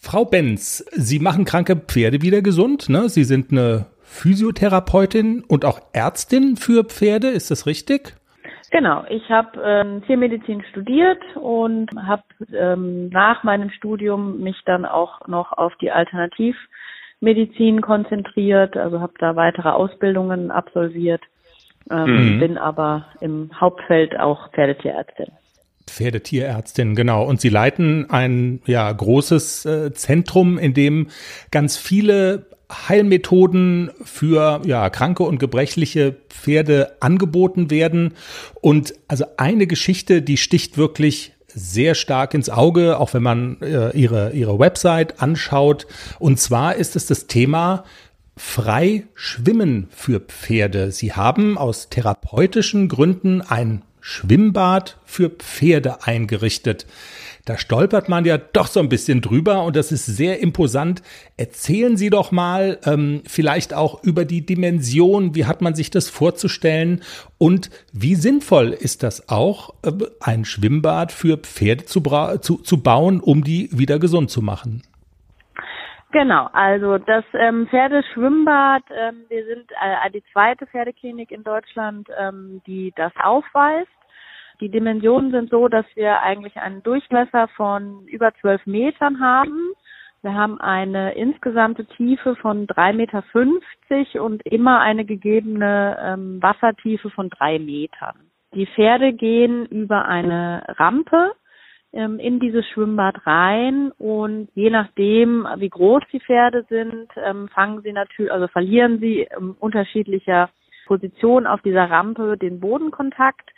[0.00, 3.08] Frau Benz, Sie machen kranke Pferde wieder gesund, ne?
[3.08, 8.14] Sie sind eine Physiotherapeutin und auch Ärztin für Pferde, ist das richtig?
[8.70, 12.22] Genau, ich habe ähm, Tiermedizin studiert und habe
[12.56, 19.36] ähm, nach meinem Studium mich dann auch noch auf die Alternativmedizin konzentriert, also habe da
[19.36, 21.22] weitere Ausbildungen absolviert,
[21.90, 25.26] ähm, bin aber im Hauptfeld auch Pferdetierärztin.
[25.86, 27.24] Pferdetierärztin, genau.
[27.24, 31.08] Und Sie leiten ein ja großes äh, Zentrum, in dem
[31.50, 38.14] ganz viele Heilmethoden für ja kranke und gebrechliche Pferde angeboten werden.
[38.60, 43.90] Und also eine Geschichte, die sticht wirklich sehr stark ins Auge, auch wenn man äh,
[43.96, 45.86] ihre ihre Website anschaut.
[46.18, 47.84] Und zwar ist es das Thema
[48.36, 50.90] frei schwimmen für Pferde.
[50.90, 56.84] Sie haben aus therapeutischen Gründen ein Schwimmbad für Pferde eingerichtet.
[57.46, 61.00] Da stolpert man ja doch so ein bisschen drüber und das ist sehr imposant.
[61.38, 66.10] Erzählen Sie doch mal ähm, vielleicht auch über die Dimension, wie hat man sich das
[66.10, 67.02] vorzustellen
[67.38, 72.02] und wie sinnvoll ist das auch, äh, ein Schwimmbad für Pferde zu,
[72.42, 74.82] zu, zu bauen, um die wieder gesund zu machen.
[76.14, 82.62] Genau, also das ähm, Pferdeschwimmbad, ähm, wir sind äh, die zweite Pferdeklinik in Deutschland, ähm,
[82.68, 83.90] die das aufweist.
[84.60, 89.72] Die Dimensionen sind so, dass wir eigentlich einen Durchmesser von über zwölf Metern haben.
[90.22, 97.28] Wir haben eine insgesamte Tiefe von 3,50 Meter und immer eine gegebene ähm, Wassertiefe von
[97.28, 98.30] drei Metern.
[98.54, 101.32] Die Pferde gehen über eine Rampe
[101.94, 107.82] ähm, in dieses Schwimmbad rein und je nachdem, wie groß die Pferde sind, ähm, fangen
[107.82, 110.50] sie natürlich, also verlieren sie in unterschiedlicher
[110.86, 113.50] Position auf dieser Rampe den Bodenkontakt.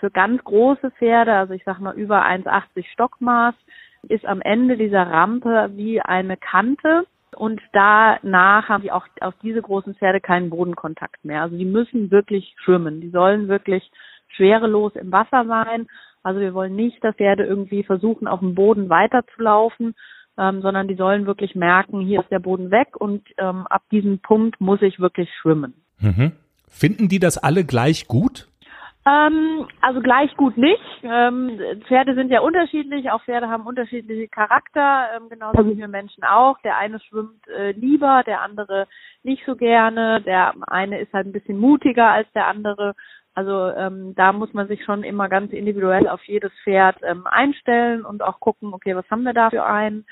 [0.00, 3.54] Für ganz große Pferde, also ich sag mal über 1,80 Stockmaß,
[4.08, 9.62] ist am Ende dieser Rampe wie eine Kante und danach haben die auch auf diese
[9.62, 11.42] großen Pferde keinen Bodenkontakt mehr.
[11.42, 13.00] Also die müssen wirklich schwimmen.
[13.00, 13.90] Die sollen wirklich
[14.28, 15.86] schwerelos im Wasser sein.
[16.22, 19.94] Also wir wollen nicht, dass Pferde irgendwie versuchen, auf dem Boden weiterzulaufen,
[20.38, 24.20] ähm, sondern die sollen wirklich merken, hier ist der Boden weg und ähm, ab diesem
[24.20, 25.74] Punkt muss ich wirklich schwimmen.
[26.00, 26.32] Mhm.
[26.68, 28.48] Finden die das alle gleich gut?
[29.04, 30.80] Ähm, also gleich gut nicht.
[31.02, 31.58] Ähm,
[31.88, 36.56] Pferde sind ja unterschiedlich, auch Pferde haben unterschiedliche Charakter, ähm, genauso wie wir Menschen auch.
[36.60, 38.86] Der eine schwimmt äh, lieber, der andere
[39.24, 42.94] nicht so gerne, der eine ist halt ein bisschen mutiger als der andere.
[43.34, 48.04] Also ähm, da muss man sich schon immer ganz individuell auf jedes Pferd ähm, einstellen
[48.04, 50.04] und auch gucken, okay, was haben wir da für einen.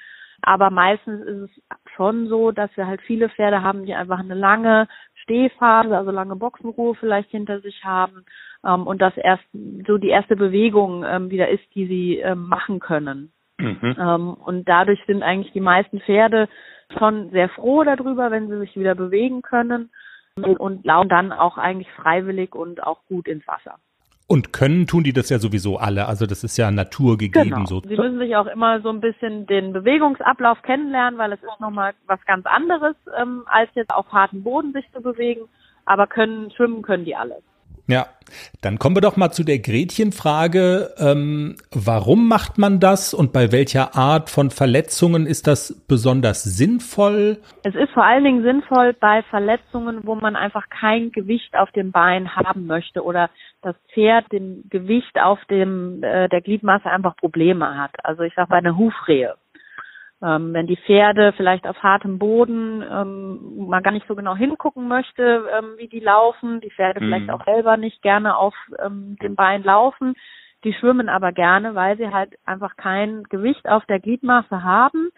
[0.43, 1.51] Aber meistens ist es
[1.97, 4.89] schon so, dass wir halt viele Pferde haben, die einfach eine lange
[5.23, 8.25] Stehphase, also lange Boxenruhe vielleicht hinter sich haben
[8.67, 9.45] ähm, und das erst
[9.87, 13.33] so die erste Bewegung ähm, wieder ist, die sie ähm, machen können.
[13.59, 13.97] Mhm.
[13.99, 16.49] Ähm, und dadurch sind eigentlich die meisten Pferde
[16.99, 19.91] schon sehr froh darüber, wenn sie sich wieder bewegen können
[20.37, 23.77] und, laufen dann auch eigentlich freiwillig und auch gut ins Wasser.
[24.27, 26.07] Und können tun die das ja sowieso alle.
[26.07, 27.67] Also das ist ja naturgegeben genau.
[27.67, 27.81] so.
[27.81, 31.95] Sie müssen sich auch immer so ein bisschen den Bewegungsablauf kennenlernen, weil es ist nochmal
[32.07, 35.49] was ganz anderes, ähm, als jetzt auf harten Boden sich zu bewegen.
[35.85, 37.43] Aber können schwimmen können die alle.
[37.87, 38.07] Ja,
[38.63, 40.95] dann kommen wir doch mal zu der Gretchenfrage.
[40.99, 47.39] Ähm, warum macht man das und bei welcher Art von Verletzungen ist das besonders sinnvoll?
[47.65, 51.93] Es ist vor allen Dingen sinnvoll bei Verletzungen, wo man einfach kein Gewicht auf dem
[51.93, 53.31] Bein haben möchte oder
[53.63, 57.93] das Pferd dem Gewicht auf dem äh, der Gliedmaße einfach Probleme hat.
[58.05, 59.35] Also ich sage bei einer Hufrehe
[60.23, 64.87] ähm, wenn die Pferde vielleicht auf hartem Boden ähm, man gar nicht so genau hingucken
[64.87, 67.05] möchte, ähm, wie die laufen, die Pferde mhm.
[67.07, 68.55] vielleicht auch selber nicht gerne auf
[68.85, 70.15] ähm, dem Bein laufen,
[70.65, 75.11] die schwimmen aber gerne, weil sie halt einfach kein Gewicht auf der Gliedmaße haben,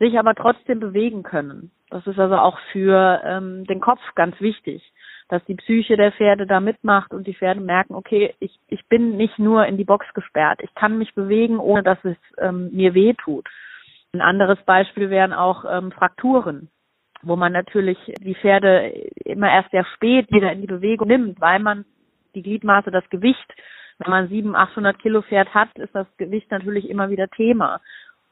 [0.00, 1.70] sich aber trotzdem bewegen können.
[1.90, 4.92] Das ist also auch für ähm, den Kopf ganz wichtig,
[5.28, 9.16] dass die Psyche der Pferde da mitmacht und die Pferde merken, okay, ich, ich bin
[9.16, 12.94] nicht nur in die Box gesperrt, ich kann mich bewegen, ohne dass es ähm, mir
[12.94, 13.48] weh tut.
[14.12, 16.68] Ein anderes Beispiel wären auch ähm, Frakturen,
[17.22, 18.88] wo man natürlich die Pferde
[19.24, 21.84] immer erst sehr spät wieder in die Bewegung nimmt, weil man
[22.34, 23.54] die Gliedmaße, das Gewicht,
[23.98, 27.80] wenn man 700, 800 Kilo Pferd hat, ist das Gewicht natürlich immer wieder Thema.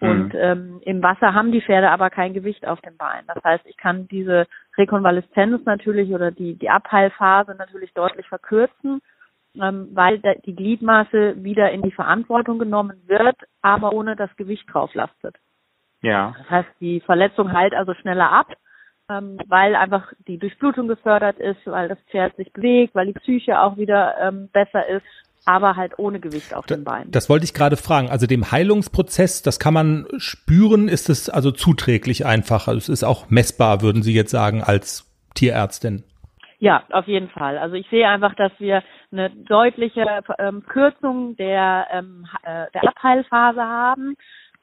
[0.00, 0.38] Und mhm.
[0.40, 3.24] ähm, im Wasser haben die Pferde aber kein Gewicht auf dem Bein.
[3.26, 9.00] Das heißt, ich kann diese Rekonvaleszenz natürlich oder die, die Abheilphase natürlich deutlich verkürzen,
[9.60, 14.94] ähm, weil die Gliedmaße wieder in die Verantwortung genommen wird, aber ohne das Gewicht drauf
[14.94, 15.36] lastet.
[16.02, 16.34] Ja.
[16.38, 18.52] Das heißt, die Verletzung heilt also schneller ab,
[19.10, 23.60] ähm, weil einfach die Durchblutung gefördert ist, weil das Pferd sich bewegt, weil die Psyche
[23.60, 25.06] auch wieder ähm, besser ist,
[25.44, 27.10] aber halt ohne Gewicht auf den Beinen.
[27.10, 28.10] Das wollte ich gerade fragen.
[28.10, 32.68] Also dem Heilungsprozess, das kann man spüren, ist es also zuträglich einfach.
[32.68, 36.04] Also es ist auch messbar, würden Sie jetzt sagen, als Tierärztin.
[36.58, 37.56] Ja, auf jeden Fall.
[37.56, 38.82] Also ich sehe einfach, dass wir
[39.12, 40.04] eine deutliche
[40.38, 44.16] ähm, Kürzung der, ähm, äh, der Abheilphase haben.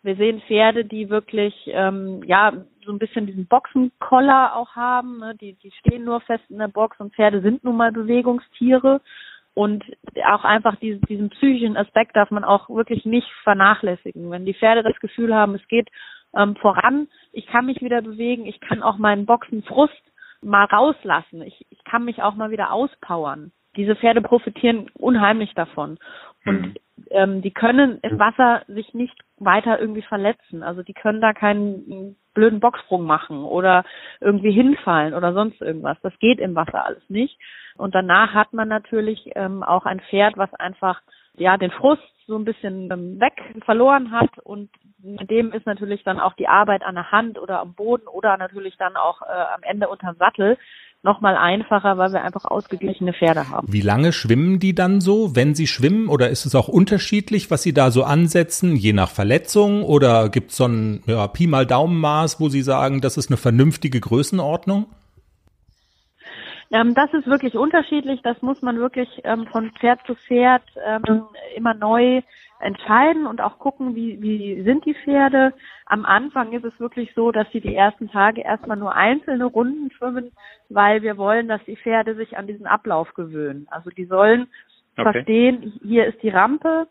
[0.05, 2.53] Wir sehen Pferde, die wirklich ähm, ja
[2.85, 5.17] so ein bisschen diesen Boxenkoller auch haben.
[5.17, 5.35] Ne?
[5.41, 9.01] Die, die stehen nur fest in der Box und Pferde sind nun mal Bewegungstiere.
[9.55, 9.83] Und
[10.27, 14.29] auch einfach diesen, diesen psychischen Aspekt darf man auch wirklich nicht vernachlässigen.
[14.29, 15.89] Wenn die Pferde das Gefühl haben, es geht
[16.35, 19.93] ähm, voran, ich kann mich wieder bewegen, ich kann auch meinen Boxenfrust
[20.41, 23.51] mal rauslassen, ich, ich kann mich auch mal wieder auspowern.
[23.77, 25.97] Diese Pferde profitieren unheimlich davon.
[26.45, 26.75] Und mhm.
[27.09, 30.63] ähm, die können im Wasser sich nicht weiter irgendwie verletzen.
[30.63, 33.83] Also die können da keinen blöden Bocksprung machen oder
[34.21, 35.97] irgendwie hinfallen oder sonst irgendwas.
[36.01, 37.37] Das geht im Wasser alles nicht.
[37.77, 41.01] Und danach hat man natürlich ähm, auch ein Pferd, was einfach
[41.37, 43.33] ja den Frust so ein bisschen ähm, weg
[43.65, 47.59] verloren hat und mit dem ist natürlich dann auch die Arbeit an der Hand oder
[47.59, 50.57] am Boden oder natürlich dann auch äh, am Ende unterm Sattel
[51.05, 53.71] nochmal einfacher, weil wir einfach ausgeglichene Pferde haben.
[53.71, 56.09] Wie lange schwimmen die dann so, wenn sie schwimmen?
[56.09, 59.83] Oder ist es auch unterschiedlich, was sie da so ansetzen, je nach Verletzung?
[59.83, 63.37] Oder gibt es so ein ja, Pi mal Daumenmaß, wo sie sagen, das ist eine
[63.37, 64.87] vernünftige Größenordnung?
[66.75, 68.21] Ähm, das ist wirklich unterschiedlich.
[68.21, 71.23] Das muss man wirklich ähm, von Pferd zu Pferd ähm,
[71.55, 72.21] immer neu
[72.59, 75.53] entscheiden und auch gucken, wie, wie sind die Pferde.
[75.85, 79.89] Am Anfang ist es wirklich so, dass sie die ersten Tage erstmal nur einzelne Runden
[79.91, 80.31] schwimmen,
[80.67, 83.67] weil wir wollen, dass die Pferde sich an diesen Ablauf gewöhnen.
[83.71, 84.47] Also die sollen
[84.97, 85.13] okay.
[85.13, 86.87] verstehen, hier ist die Rampe,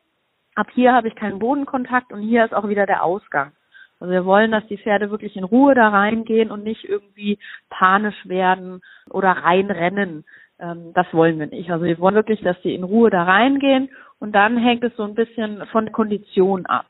[0.55, 3.53] ab hier habe ich keinen Bodenkontakt und hier ist auch wieder der Ausgang.
[4.01, 7.39] Also wir wollen, dass die Pferde wirklich in Ruhe da reingehen und nicht irgendwie
[7.71, 8.81] panisch werden
[9.11, 10.25] oder reinrennen.
[10.59, 11.71] Ähm, das wollen wir nicht.
[11.71, 15.05] Also wir wollen wirklich, dass sie in Ruhe da reingehen und dann hängt es so
[15.05, 16.87] ein bisschen von Kondition ab.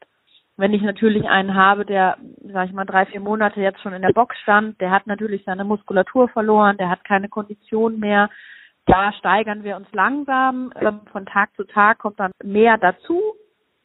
[0.56, 2.16] Wenn ich natürlich einen habe, der,
[2.52, 5.42] sag ich mal, drei, vier Monate jetzt schon in der Box stand, der hat natürlich
[5.44, 8.30] seine Muskulatur verloren, der hat keine Kondition mehr.
[8.86, 10.72] Da steigern wir uns langsam.
[10.76, 13.33] Ähm, von Tag zu Tag kommt dann mehr dazu.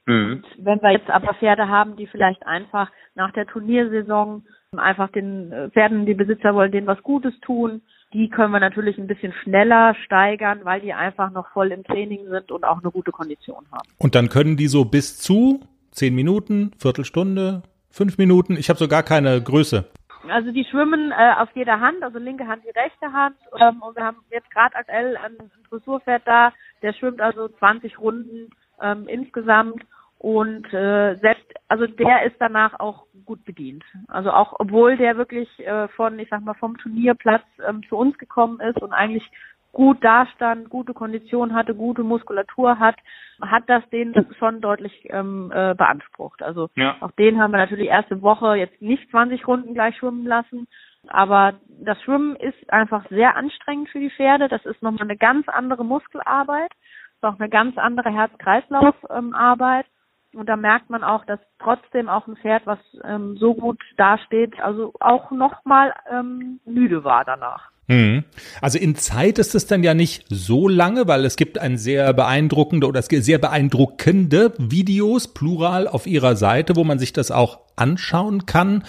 [0.09, 0.43] Mhm.
[0.57, 4.43] Wenn wir jetzt aber Pferde haben, die vielleicht einfach nach der Turniersaison
[4.75, 8.97] einfach den äh, Pferden, die Besitzer wollen denen was Gutes tun, die können wir natürlich
[8.97, 12.89] ein bisschen schneller steigern, weil die einfach noch voll im Training sind und auch eine
[12.89, 13.87] gute Kondition haben.
[13.99, 18.57] Und dann können die so bis zu zehn Minuten, Viertelstunde, fünf Minuten.
[18.57, 19.85] Ich habe sogar keine Größe.
[20.27, 23.35] Also die schwimmen äh, auf jeder Hand, also linke Hand wie rechte Hand.
[23.59, 25.37] Ähm, und wir haben jetzt gerade aktuell ein
[25.69, 28.49] Dressurpferd da, der schwimmt also 20 Runden
[28.81, 29.83] ähm, insgesamt
[30.19, 33.85] Und äh, selbst, also der ist danach auch gut bedient.
[34.09, 38.17] Also auch obwohl der wirklich äh, von, ich sag mal, vom Turnierplatz ähm, zu uns
[38.17, 39.23] gekommen ist und eigentlich
[39.71, 42.95] gut dastand, gute Kondition hatte, gute Muskulatur hat,
[43.41, 46.41] hat das den schon deutlich ähm, äh, beansprucht.
[46.41, 46.97] Also ja.
[46.99, 50.67] auch den haben wir natürlich erste Woche jetzt nicht 20 Runden gleich schwimmen lassen,
[51.07, 54.49] aber das Schwimmen ist einfach sehr anstrengend für die Pferde.
[54.49, 56.71] Das ist nochmal eine ganz andere Muskelarbeit,
[57.15, 59.85] ist auch eine ganz andere Herz-Kreislauf-Arbeit.
[59.85, 59.91] Ähm,
[60.33, 64.59] und da merkt man auch, dass trotzdem auch ein Pferd, was ähm, so gut dasteht,
[64.61, 67.71] also auch nochmal ähm, müde war danach.
[67.89, 68.23] Hm.
[68.61, 72.13] Also in Zeit ist es dann ja nicht so lange, weil es gibt ein sehr
[72.13, 78.45] beeindruckende oder sehr beeindruckende Videos, plural, auf ihrer Seite, wo man sich das auch anschauen
[78.45, 78.83] kann,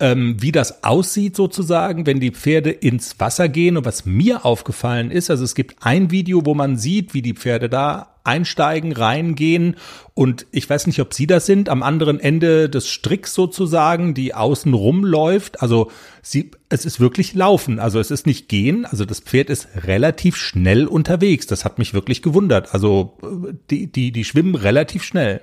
[0.00, 3.76] ähm, wie das aussieht sozusagen, wenn die Pferde ins Wasser gehen.
[3.76, 7.34] Und was mir aufgefallen ist, also es gibt ein Video, wo man sieht, wie die
[7.34, 9.76] Pferde da einsteigen, reingehen
[10.12, 14.34] und ich weiß nicht, ob Sie das sind, am anderen Ende des Stricks sozusagen, die
[14.34, 15.62] außen rumläuft.
[15.62, 15.90] Also
[16.22, 18.84] sie, es ist wirklich Laufen, also es ist nicht Gehen.
[18.84, 21.46] Also das Pferd ist relativ schnell unterwegs.
[21.46, 22.74] Das hat mich wirklich gewundert.
[22.74, 23.16] Also
[23.70, 25.40] die, die, die schwimmen relativ schnell.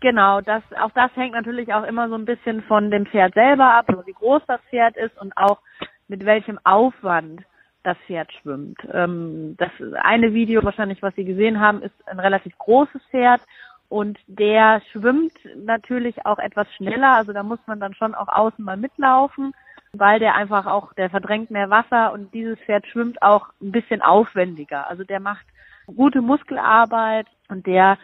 [0.00, 3.74] Genau, das, auch das hängt natürlich auch immer so ein bisschen von dem Pferd selber
[3.74, 5.58] ab, also wie groß das Pferd ist und auch
[6.06, 7.42] mit welchem Aufwand
[7.82, 8.78] das Pferd schwimmt.
[8.92, 9.70] Ähm, das
[10.02, 13.40] eine Video wahrscheinlich, was Sie gesehen haben, ist ein relativ großes Pferd
[13.88, 17.14] und der schwimmt natürlich auch etwas schneller.
[17.14, 19.52] Also da muss man dann schon auch außen mal mitlaufen,
[19.92, 24.02] weil der einfach auch, der verdrängt mehr Wasser und dieses Pferd schwimmt auch ein bisschen
[24.02, 24.88] aufwendiger.
[24.88, 25.46] Also der macht
[25.86, 27.98] gute Muskelarbeit und der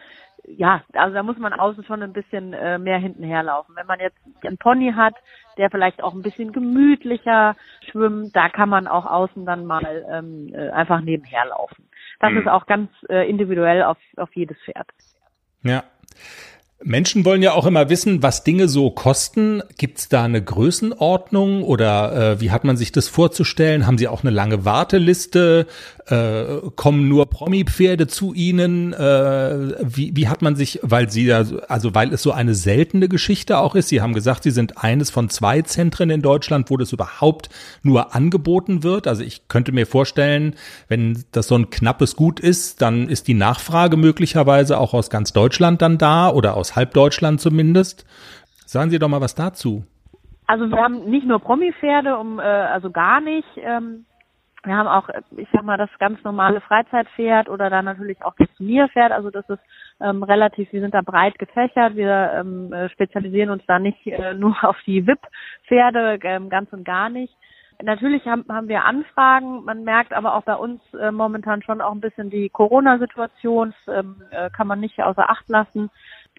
[0.47, 3.75] ja, also da muss man außen schon ein bisschen äh, mehr hintenherlaufen.
[3.75, 5.15] Wenn man jetzt einen Pony hat,
[5.57, 7.55] der vielleicht auch ein bisschen gemütlicher
[7.89, 11.89] schwimmt, da kann man auch außen dann mal ähm, äh, einfach nebenher laufen.
[12.19, 12.39] Das mhm.
[12.39, 14.87] ist auch ganz äh, individuell auf, auf jedes Pferd.
[15.63, 15.83] Ja.
[16.85, 19.63] Menschen wollen ja auch immer wissen, was Dinge so kosten.
[19.79, 23.87] Gibt es da eine Größenordnung oder äh, wie hat man sich das vorzustellen?
[23.87, 25.65] Haben Sie auch eine lange Warteliste?
[26.05, 26.43] Äh,
[26.75, 28.93] kommen nur Promi-Pferde zu Ihnen?
[28.93, 33.09] Äh, wie, wie hat man sich, weil Sie ja, also weil es so eine seltene
[33.09, 33.89] Geschichte auch ist.
[33.89, 37.49] Sie haben gesagt, Sie sind eines von zwei Zentren in Deutschland, wo das überhaupt
[37.81, 39.07] nur angeboten wird.
[39.07, 40.53] Also ich könnte mir vorstellen,
[40.87, 45.33] wenn das so ein knappes Gut ist, dann ist die Nachfrage möglicherweise auch aus ganz
[45.33, 48.05] Deutschland dann da oder aus halb Deutschland zumindest.
[48.65, 49.83] Sagen Sie doch mal was dazu.
[50.47, 53.47] Also wir haben nicht nur Promi-Pferde, um, äh, also gar nicht.
[53.57, 54.05] Ähm,
[54.63, 58.47] wir haben auch, ich sag mal, das ganz normale Freizeitpferd oder dann natürlich auch das
[58.57, 59.11] Turnierpferd.
[59.11, 59.59] Also das ist
[60.01, 61.95] ähm, relativ, wir sind da breit gefächert.
[61.95, 66.83] Wir ähm, äh, spezialisieren uns da nicht äh, nur auf die VIP-Pferde, ähm, ganz und
[66.83, 67.33] gar nicht.
[67.83, 69.65] Natürlich haben, haben wir Anfragen.
[69.65, 73.73] Man merkt aber auch bei uns äh, momentan schon auch ein bisschen die Corona-Situation.
[73.87, 75.89] Ähm, äh, kann man nicht außer Acht lassen.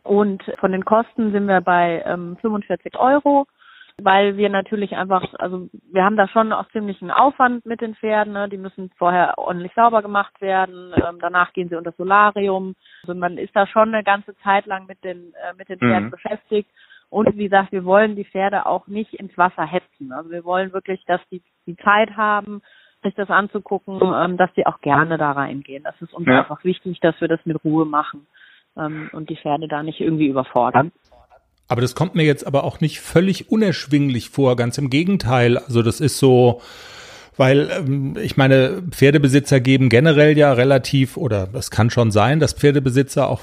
[0.07, 3.47] Und von den Kosten sind wir bei ähm, 45 Euro
[3.99, 7.95] weil wir natürlich einfach, also wir haben da schon auch ziemlich einen Aufwand mit den
[7.95, 8.49] Pferden, ne?
[8.49, 13.38] die müssen vorher ordentlich sauber gemacht werden, ähm, danach gehen sie unter Solarium, also man
[13.38, 16.11] ist da schon eine ganze Zeit lang mit den, äh, mit den Pferden mhm.
[16.11, 16.71] beschäftigt
[17.09, 20.73] und wie gesagt, wir wollen die Pferde auch nicht ins Wasser hetzen, also wir wollen
[20.75, 22.62] wirklich, dass die die Zeit haben,
[23.03, 25.83] sich das anzugucken, ähm, dass sie auch gerne da reingehen.
[25.83, 26.40] Das ist uns ja.
[26.40, 28.27] einfach wichtig, dass wir das mit Ruhe machen
[28.76, 30.92] ähm, und die Pferde da nicht irgendwie überfordern.
[31.68, 35.58] Aber das kommt mir jetzt aber auch nicht völlig unerschwinglich vor, ganz im Gegenteil.
[35.58, 36.60] Also das ist so,
[37.36, 42.52] weil ähm, ich meine, Pferdebesitzer geben generell ja relativ, oder es kann schon sein, dass
[42.52, 43.40] Pferdebesitzer auch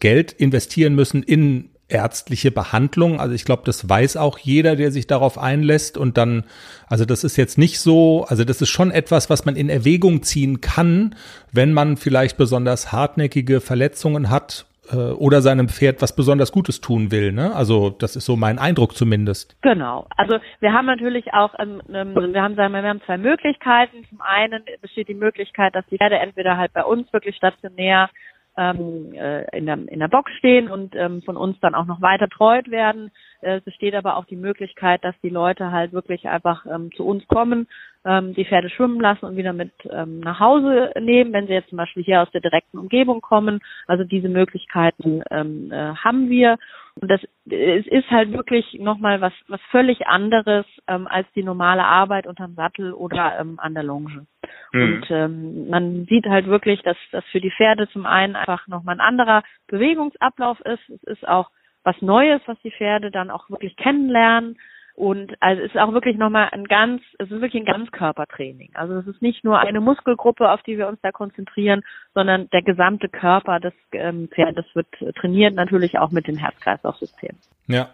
[0.00, 3.20] Geld investieren müssen in ärztliche Behandlung.
[3.20, 5.96] Also ich glaube, das weiß auch jeder, der sich darauf einlässt.
[5.96, 6.44] Und dann,
[6.88, 10.22] also das ist jetzt nicht so, also das ist schon etwas, was man in Erwägung
[10.22, 11.14] ziehen kann,
[11.52, 17.12] wenn man vielleicht besonders hartnäckige Verletzungen hat äh, oder seinem Pferd was besonders Gutes tun
[17.12, 17.32] will.
[17.32, 17.54] Ne?
[17.54, 19.56] Also das ist so mein Eindruck zumindest.
[19.62, 20.06] Genau.
[20.16, 24.04] Also wir haben natürlich auch, ähm, ähm, wir haben sagen wir, wir haben zwei Möglichkeiten.
[24.08, 28.10] Zum einen besteht die Möglichkeit, dass die Pferde entweder halt bei uns wirklich stationär
[28.56, 32.02] ähm, äh, in, der, in der Box stehen und ähm, von uns dann auch noch
[32.02, 33.10] weiter treut werden.
[33.40, 37.06] Äh, es besteht aber auch die Möglichkeit, dass die Leute halt wirklich einfach ähm, zu
[37.06, 37.66] uns kommen,
[38.04, 41.68] ähm, die Pferde schwimmen lassen und wieder mit ähm, nach Hause nehmen, wenn sie jetzt
[41.68, 43.60] zum Beispiel hier aus der direkten Umgebung kommen.
[43.86, 46.58] Also diese Möglichkeiten ähm, äh, haben wir.
[47.00, 51.84] Und das es ist halt wirklich nochmal was, was völlig anderes ähm, als die normale
[51.84, 54.26] Arbeit unterm Sattel oder ähm, an der Longe.
[54.72, 54.82] Mhm.
[54.82, 58.96] Und ähm, man sieht halt wirklich, dass das für die Pferde zum einen einfach nochmal
[58.96, 60.88] ein anderer Bewegungsablauf ist.
[60.88, 61.50] Es ist auch
[61.84, 64.56] was Neues, was die Pferde dann auch wirklich kennenlernen.
[64.94, 68.70] Und also es ist auch wirklich nochmal ein ganz, es ist wirklich ein Ganzkörpertraining.
[68.74, 71.82] Also es ist nicht nur eine Muskelgruppe, auf die wir uns da konzentrieren,
[72.14, 77.36] sondern der gesamte Körper des ähm, Pferdes wird trainiert, natürlich auch mit dem Herz-Kreislauf-System.
[77.68, 77.90] Ja.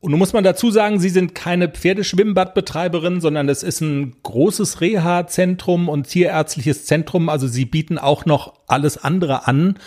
[0.00, 4.80] Und nun muss man dazu sagen, Sie sind keine Pferdeschwimmbadbetreiberin, sondern es ist ein großes
[4.80, 7.28] Reha-Zentrum und tierärztliches Zentrum.
[7.28, 9.78] Also Sie bieten auch noch alles andere an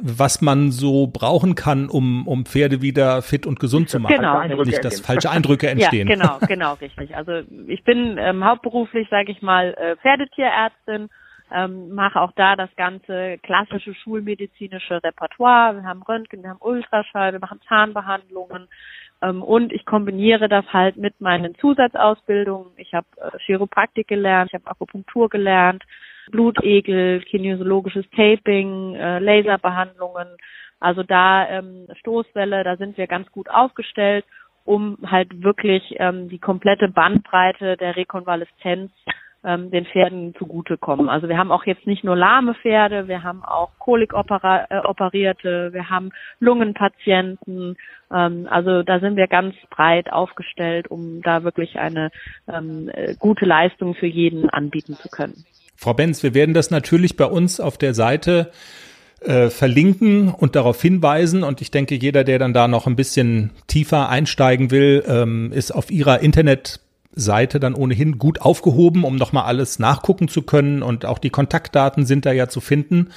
[0.00, 4.16] was man so brauchen kann, um, um Pferde wieder fit und gesund zu machen.
[4.16, 4.42] Genau.
[4.64, 6.08] Nicht, dass falsche Eindrücke entstehen.
[6.08, 7.16] Ja, genau, genau, richtig.
[7.16, 11.08] Also ich bin ähm, hauptberuflich, sage ich mal, äh, Pferdetierärztin,
[11.52, 15.76] ähm, mache auch da das ganze klassische schulmedizinische Repertoire.
[15.76, 18.68] Wir haben Röntgen, wir haben Ultraschall, wir machen Zahnbehandlungen
[19.22, 22.72] ähm, und ich kombiniere das halt mit meinen Zusatzausbildungen.
[22.76, 25.84] Ich habe äh, Chiropraktik gelernt, ich habe Akupunktur gelernt,
[26.30, 30.28] Blutegel, kinesiologisches Taping, äh, Laserbehandlungen.
[30.80, 34.24] Also da ähm, Stoßwelle, da sind wir ganz gut aufgestellt,
[34.64, 38.90] um halt wirklich ähm, die komplette Bandbreite der Rekonvaleszenz
[39.44, 41.08] ähm, den Pferden zugutekommen.
[41.08, 46.10] Also wir haben auch jetzt nicht nur lahme Pferde, wir haben auch Kolikoperierte, wir haben
[46.40, 47.76] Lungenpatienten.
[48.10, 52.10] Ähm, also da sind wir ganz breit aufgestellt, um da wirklich eine
[52.48, 55.44] ähm, äh, gute Leistung für jeden anbieten zu können.
[55.76, 58.50] Frau Benz, wir werden das natürlich bei uns auf der Seite
[59.20, 61.42] äh, verlinken und darauf hinweisen.
[61.44, 65.70] Und ich denke, jeder, der dann da noch ein bisschen tiefer einsteigen will, ähm, ist
[65.70, 70.82] auf Ihrer Internetseite dann ohnehin gut aufgehoben, um nochmal alles nachgucken zu können.
[70.82, 73.12] Und auch die Kontaktdaten sind da ja zu finden.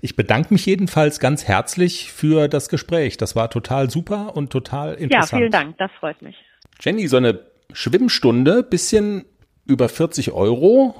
[0.00, 3.16] Ich bedanke mich jedenfalls ganz herzlich für das Gespräch.
[3.16, 5.32] Das war total super und total interessant.
[5.32, 5.78] Ja, vielen Dank.
[5.78, 6.36] Das freut mich.
[6.80, 7.40] Jenny, so eine
[7.72, 9.24] Schwimmstunde, bisschen
[9.66, 10.94] über 40 Euro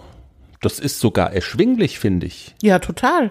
[0.61, 2.55] das ist sogar erschwinglich, finde ich.
[2.63, 3.31] Ja, total.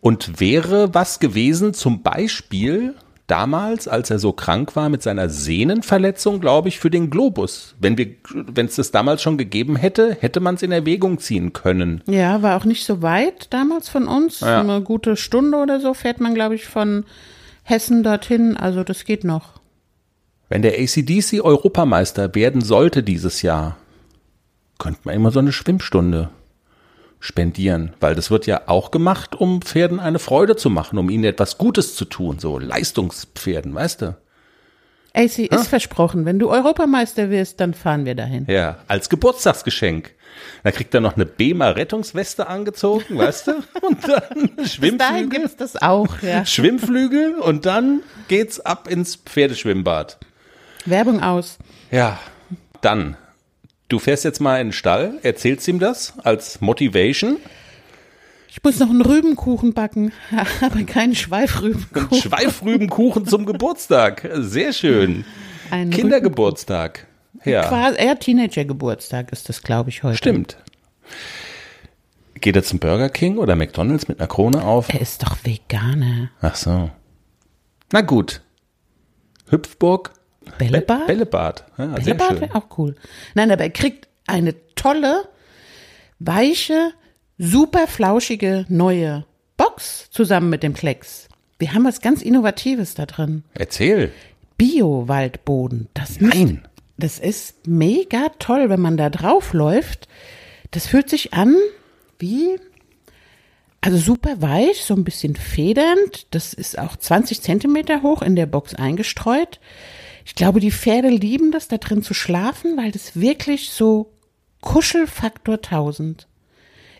[0.00, 2.94] Und wäre was gewesen, zum Beispiel
[3.26, 7.74] damals, als er so krank war mit seiner Sehnenverletzung, glaube ich, für den Globus.
[7.80, 11.52] Wenn wir, wenn es das damals schon gegeben hätte, hätte man es in Erwägung ziehen
[11.52, 12.02] können.
[12.06, 14.40] Ja, war auch nicht so weit damals von uns.
[14.40, 14.60] Ja.
[14.60, 17.04] Eine gute Stunde oder so fährt man, glaube ich, von
[17.62, 18.56] Hessen dorthin.
[18.56, 19.60] Also das geht noch.
[20.48, 23.76] Wenn der ACDC Europameister werden sollte dieses Jahr,
[24.78, 26.30] könnte man immer so eine Schwimmstunde
[27.20, 31.24] spendieren, weil das wird ja auch gemacht, um Pferden eine Freude zu machen, um ihnen
[31.24, 34.16] etwas Gutes zu tun, so Leistungspferden, weißt du?
[35.14, 35.64] AC ist ha?
[35.64, 38.44] versprochen, wenn du Europameister wirst, dann fahren wir dahin.
[38.48, 40.12] Ja, als Geburtstagsgeschenk.
[40.62, 43.52] Da kriegt er noch eine Bema Rettungsweste angezogen, weißt du?
[43.80, 44.90] Und dann Schwimmflügel.
[44.90, 46.44] Bis dahin gibt's das auch, ja.
[46.46, 50.18] Schwimmflügel und dann geht's ab ins Pferdeschwimmbad.
[50.84, 51.58] Werbung aus.
[51.90, 52.18] Ja,
[52.82, 53.16] dann
[53.88, 57.36] Du fährst jetzt mal in den Stall, erzählst ihm das als Motivation.
[58.48, 60.12] Ich muss noch einen Rübenkuchen backen,
[60.60, 62.10] aber keinen Schweifrübenkuchen.
[62.10, 64.28] Ein Schweifrübenkuchen zum Geburtstag.
[64.34, 65.24] Sehr schön.
[65.70, 67.06] Ein Kindergeburtstag.
[67.44, 67.68] Ja.
[67.68, 70.16] Quasi, ja, Teenagergeburtstag ist das, glaube ich, heute.
[70.16, 70.56] Stimmt.
[72.40, 74.92] Geht er zum Burger King oder McDonalds mit einer Krone auf?
[74.92, 76.30] Er ist doch Veganer.
[76.40, 76.90] Ach so.
[77.92, 78.40] Na gut.
[79.48, 80.12] Hüpfburg
[80.58, 81.06] Bällebad?
[81.06, 81.64] Bällebad.
[81.78, 82.94] Ja, Bällebad wäre auch cool.
[83.34, 85.28] Nein, aber er kriegt eine tolle,
[86.18, 86.92] weiche,
[87.38, 89.24] super flauschige neue
[89.56, 91.28] Box zusammen mit dem Klecks.
[91.58, 93.42] Wir haben was ganz Innovatives da drin.
[93.54, 94.12] Erzähl.
[94.58, 95.88] Bio-Waldboden.
[95.94, 96.62] Das Nein.
[96.96, 100.08] das ist mega toll, wenn man da drauf läuft.
[100.70, 101.54] Das fühlt sich an
[102.18, 102.58] wie,
[103.80, 106.26] also super weich, so ein bisschen federnd.
[106.30, 109.60] Das ist auch 20 Zentimeter hoch in der Box eingestreut.
[110.26, 114.12] Ich glaube, die Pferde lieben das, da drin zu schlafen, weil das wirklich so
[114.60, 116.26] Kuschelfaktor 1000.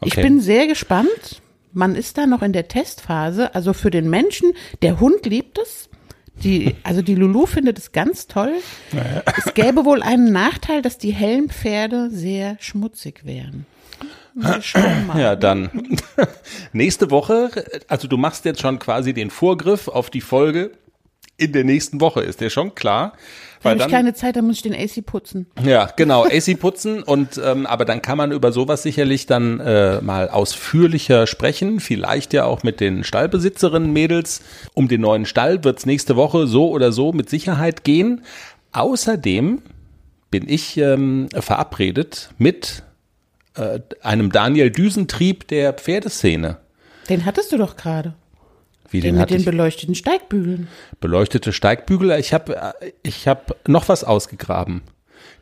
[0.01, 0.09] Okay.
[0.09, 1.43] Ich bin sehr gespannt.
[1.73, 3.53] Man ist da noch in der Testphase.
[3.53, 5.91] Also für den Menschen, der Hund liebt es.
[6.45, 8.53] Die, also die Lulu findet es ganz toll.
[8.93, 9.25] Naja.
[9.37, 13.67] Es gäbe wohl einen Nachteil, dass die hellen Pferde sehr schmutzig wären.
[15.19, 15.99] Ja, dann
[16.73, 17.51] nächste Woche,
[17.89, 20.73] also du machst jetzt schon quasi den Vorgriff auf die Folge
[21.39, 23.13] in der nächsten Woche, ist der schon klar.
[23.63, 25.47] Weil habe ich keine Zeit, dann muss ich den AC putzen.
[25.63, 30.01] Ja, genau, AC putzen und ähm, aber dann kann man über sowas sicherlich dann äh,
[30.01, 34.43] mal ausführlicher sprechen, vielleicht ja auch mit den Stallbesitzerinnen Mädels.
[34.75, 38.23] Um den neuen Stall wird's nächste Woche so oder so mit Sicherheit gehen.
[38.73, 39.63] Außerdem
[40.31, 42.83] bin ich ähm, verabredet mit
[43.55, 46.59] äh, einem Daniel Düsentrieb der Pferdeszene.
[47.09, 48.15] Den hattest du doch gerade.
[48.91, 50.69] Wie den, den mit den beleuchteten Steigbügeln.
[51.01, 52.13] Beleuchtete Steigbügel.
[52.19, 54.83] Ich habe ich hab noch was ausgegraben.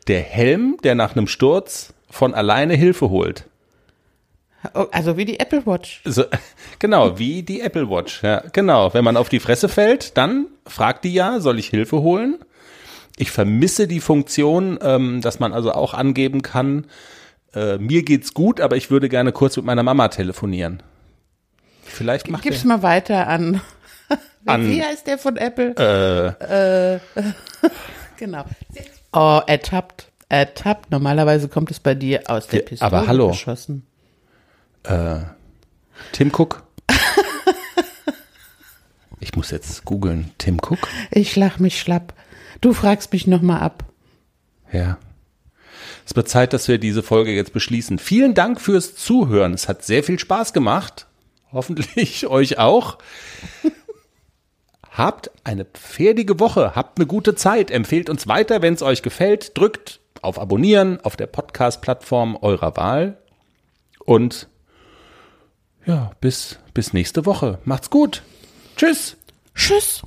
[0.07, 3.45] Der Helm, der nach einem Sturz von alleine Hilfe holt.
[4.73, 6.01] Oh, also wie die Apple Watch.
[6.05, 6.23] So,
[6.79, 8.23] genau, wie die Apple Watch.
[8.23, 8.93] Ja, genau.
[8.93, 12.39] Wenn man auf die Fresse fällt, dann fragt die ja, soll ich Hilfe holen?
[13.17, 16.85] Ich vermisse die Funktion, ähm, dass man also auch angeben kann,
[17.53, 20.83] äh, mir geht's gut, aber ich würde gerne kurz mit meiner Mama telefonieren.
[21.85, 23.61] Vielleicht macht Gib's der, mal weiter an.
[24.45, 25.71] An- Wie heißt der von Apple?
[26.39, 26.99] äh,
[28.17, 28.45] Genau.
[29.13, 30.11] Oh, ertappt.
[30.29, 30.91] Ertappt.
[30.91, 33.29] Normalerweise kommt es bei dir aus der Pistole aber hallo.
[33.29, 33.85] geschossen.
[36.11, 36.63] Tim Cook.
[39.19, 40.31] Ich muss jetzt googeln.
[40.37, 40.87] Tim Cook?
[41.11, 42.13] Ich lach mich schlapp.
[42.61, 43.85] Du fragst mich nochmal ab.
[44.71, 44.97] Ja.
[46.05, 47.97] Es wird Zeit, dass wir diese Folge jetzt beschließen.
[47.97, 49.53] Vielen Dank fürs Zuhören.
[49.53, 51.07] Es hat sehr viel Spaß gemacht.
[51.55, 52.99] Hoffentlich euch auch.
[54.91, 59.57] Habt eine pferdige Woche, habt eine gute Zeit, empfehlt uns weiter, wenn es euch gefällt,
[59.57, 63.17] drückt auf Abonnieren auf der Podcast-Plattform eurer Wahl
[64.05, 64.47] und
[65.85, 67.59] ja, bis, bis nächste Woche.
[67.63, 68.23] Macht's gut.
[68.75, 69.17] Tschüss.
[69.53, 70.03] Tschüss.